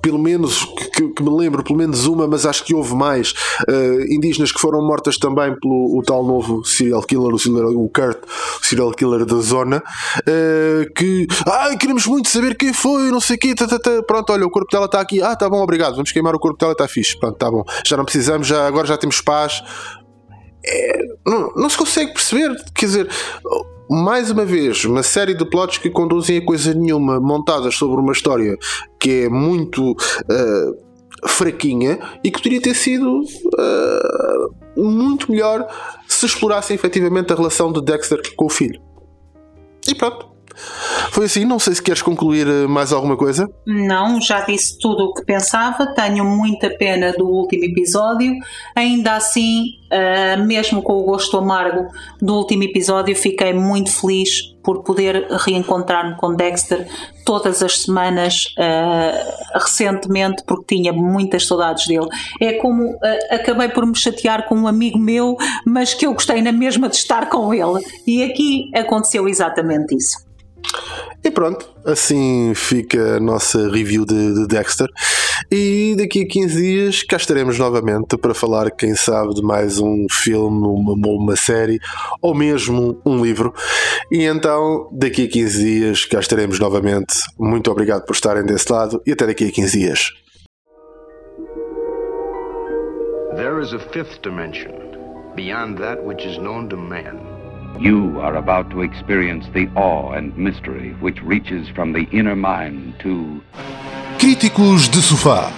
pelo 0.00 0.18
menos 0.18 0.64
que, 0.64 1.08
que, 1.08 1.22
me 1.22 1.30
lembro, 1.30 1.62
pelo 1.62 1.78
menos 1.78 2.06
uma, 2.06 2.26
mas 2.26 2.46
acho 2.46 2.64
que 2.64 2.74
houve 2.74 2.94
mais 2.94 3.32
uh, 3.68 4.12
indígenas 4.12 4.52
que 4.52 4.60
foram 4.60 4.82
mortas 4.82 5.18
também 5.18 5.54
pelo 5.58 5.96
o 5.96 6.02
tal 6.02 6.24
novo 6.24 6.64
serial 6.64 7.02
killer, 7.02 7.34
o, 7.34 7.38
serial, 7.38 7.70
o 7.70 7.88
Kurt, 7.88 8.18
o 8.60 8.64
serial 8.64 8.90
killer 8.92 9.24
da 9.24 9.36
zona, 9.36 9.82
uh, 10.20 10.92
que 10.94 11.26
ah, 11.46 11.76
queremos 11.78 12.06
muito 12.06 12.28
saber 12.28 12.56
quem 12.56 12.72
foi, 12.72 13.10
não 13.10 13.20
sei 13.20 13.36
o 13.36 13.38
quê, 13.38 13.54
tá, 13.54 13.66
tá, 13.66 13.78
tá. 13.78 14.02
pronto, 14.02 14.32
olha, 14.32 14.46
o 14.46 14.50
corpo 14.50 14.70
dela 14.70 14.86
está 14.86 15.00
aqui, 15.00 15.22
ah, 15.22 15.36
tá 15.36 15.48
bom, 15.48 15.62
obrigado, 15.62 15.94
vamos 15.94 16.12
queimar 16.12 16.34
o 16.34 16.38
corpo 16.38 16.58
dela, 16.58 16.72
está 16.72 16.88
fixe, 16.88 17.18
pronto, 17.18 17.36
tá 17.36 17.50
bom, 17.50 17.64
já 17.84 17.96
não 17.96 18.04
precisamos, 18.04 18.46
já, 18.46 18.66
agora 18.66 18.86
já 18.86 18.96
temos 18.96 19.20
paz. 19.20 19.62
É, 20.68 20.98
não, 21.24 21.52
não 21.54 21.70
se 21.70 21.76
consegue 21.76 22.12
perceber, 22.12 22.52
quer 22.74 22.86
dizer 22.86 23.08
mais 23.88 24.30
uma 24.30 24.44
vez, 24.44 24.84
uma 24.84 25.02
série 25.02 25.34
de 25.34 25.44
plots 25.44 25.78
que 25.78 25.90
conduzem 25.90 26.38
a 26.38 26.44
coisa 26.44 26.74
nenhuma, 26.74 27.20
montadas 27.20 27.74
sobre 27.74 28.00
uma 28.00 28.12
história 28.12 28.56
que 28.98 29.24
é 29.24 29.28
muito 29.28 29.92
uh, 29.92 31.28
fraquinha 31.28 31.98
e 32.22 32.30
que 32.30 32.38
poderia 32.38 32.60
ter 32.60 32.74
sido 32.74 33.20
uh, 33.20 34.82
muito 34.82 35.30
melhor 35.30 35.66
se 36.08 36.26
explorassem 36.26 36.74
efetivamente 36.74 37.32
a 37.32 37.36
relação 37.36 37.72
de 37.72 37.80
Dexter 37.82 38.20
com 38.34 38.46
o 38.46 38.50
filho. 38.50 38.80
E 39.88 39.94
pronto. 39.94 40.35
Foi 41.10 41.26
assim, 41.26 41.44
não 41.44 41.58
sei 41.58 41.74
se 41.74 41.82
queres 41.82 42.02
concluir 42.02 42.46
eh, 42.46 42.66
mais 42.66 42.92
alguma 42.92 43.16
coisa. 43.16 43.48
Não, 43.66 44.20
já 44.20 44.40
disse 44.40 44.78
tudo 44.78 45.04
o 45.04 45.14
que 45.14 45.24
pensava. 45.24 45.86
Tenho 45.94 46.24
muita 46.24 46.70
pena 46.70 47.12
do 47.12 47.26
último 47.26 47.64
episódio. 47.64 48.34
Ainda 48.74 49.14
assim, 49.14 49.64
uh, 49.92 50.42
mesmo 50.44 50.82
com 50.82 50.94
o 50.94 51.04
gosto 51.04 51.36
amargo 51.36 51.86
do 52.20 52.34
último 52.34 52.64
episódio, 52.64 53.14
fiquei 53.14 53.52
muito 53.52 53.90
feliz 53.90 54.54
por 54.62 54.82
poder 54.82 55.28
reencontrar-me 55.30 56.16
com 56.16 56.34
Dexter 56.34 56.88
todas 57.24 57.62
as 57.62 57.82
semanas 57.82 58.46
uh, 58.58 59.58
recentemente, 59.58 60.42
porque 60.44 60.76
tinha 60.76 60.92
muitas 60.92 61.46
saudades 61.46 61.86
dele. 61.86 62.08
É 62.40 62.54
como 62.54 62.90
uh, 62.90 62.98
acabei 63.30 63.68
por 63.68 63.86
me 63.86 63.96
chatear 63.96 64.48
com 64.48 64.56
um 64.56 64.66
amigo 64.66 64.98
meu, 64.98 65.36
mas 65.64 65.94
que 65.94 66.06
eu 66.06 66.12
gostei 66.12 66.42
na 66.42 66.52
mesma 66.52 66.88
de 66.88 66.96
estar 66.96 67.28
com 67.28 67.54
ele. 67.54 67.84
E 68.06 68.22
aqui 68.24 68.70
aconteceu 68.74 69.28
exatamente 69.28 69.94
isso. 69.94 70.25
E 71.24 71.30
pronto, 71.30 71.68
assim 71.84 72.52
fica 72.54 73.16
a 73.16 73.20
nossa 73.20 73.68
review 73.68 74.04
de, 74.04 74.34
de, 74.34 74.46
Dexter. 74.46 74.88
E 75.50 75.94
daqui 75.98 76.22
a 76.22 76.28
15 76.28 76.62
dias 76.62 77.02
cá 77.02 77.16
estaremos 77.16 77.58
novamente 77.58 78.16
para 78.16 78.32
falar, 78.32 78.70
quem 78.70 78.94
sabe, 78.94 79.34
de 79.34 79.42
mais 79.42 79.78
um 79.78 80.06
filme, 80.10 80.66
uma, 80.66 81.08
uma 81.08 81.36
série 81.36 81.80
ou 82.22 82.34
mesmo 82.34 83.00
um 83.04 83.22
livro. 83.24 83.52
E 84.10 84.22
então, 84.22 84.88
daqui 84.92 85.24
a 85.24 85.28
15 85.28 85.64
dias 85.64 86.04
cá 86.04 86.20
estaremos 86.20 86.60
novamente. 86.60 87.14
Muito 87.38 87.70
obrigado 87.70 88.04
por 88.04 88.14
estarem 88.14 88.44
desse 88.44 88.70
lado 88.70 89.02
e 89.04 89.12
até 89.12 89.26
daqui 89.26 89.48
a 89.48 89.50
15 89.50 89.78
dias. 89.78 90.10
There 93.34 93.60
is 93.60 93.74
a 93.74 93.78
fifth 93.92 94.22
dimension 94.22 94.72
beyond 95.34 95.78
that 95.78 96.02
which 96.02 96.24
is 96.24 96.38
known 96.38 96.68
to 96.68 96.76
man. 96.76 97.25
You 97.78 98.20
are 98.22 98.36
about 98.36 98.70
to 98.70 98.82
experience 98.82 99.46
the 99.52 99.68
awe 99.76 100.12
and 100.16 100.32
mystery 100.36 100.94
which 101.00 101.20
reaches 101.22 101.68
from 101.74 101.92
the 101.92 102.06
inner 102.10 102.34
mind 102.36 102.94
to 103.02 103.42
Críticos 104.18 104.88
de 104.88 105.02
Sofá. 105.02 105.50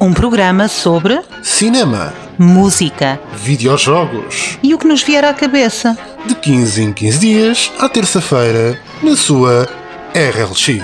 Um 0.00 0.12
programa 0.12 0.68
sobre 0.68 1.22
Cinema. 1.42 2.12
música 2.38 3.18
Videojogos. 3.34 4.58
e 4.62 4.74
o 4.74 4.78
que 4.78 4.86
nos 4.86 5.02
vier 5.02 5.24
à 5.24 5.32
cabeça. 5.32 5.96
De 6.26 6.34
15 6.34 6.82
em 6.82 6.92
15 6.92 7.18
dias, 7.18 7.72
à 7.78 7.88
terça-feira, 7.88 8.78
na 9.02 9.16
sua 9.16 9.68
RLX. 10.14 10.82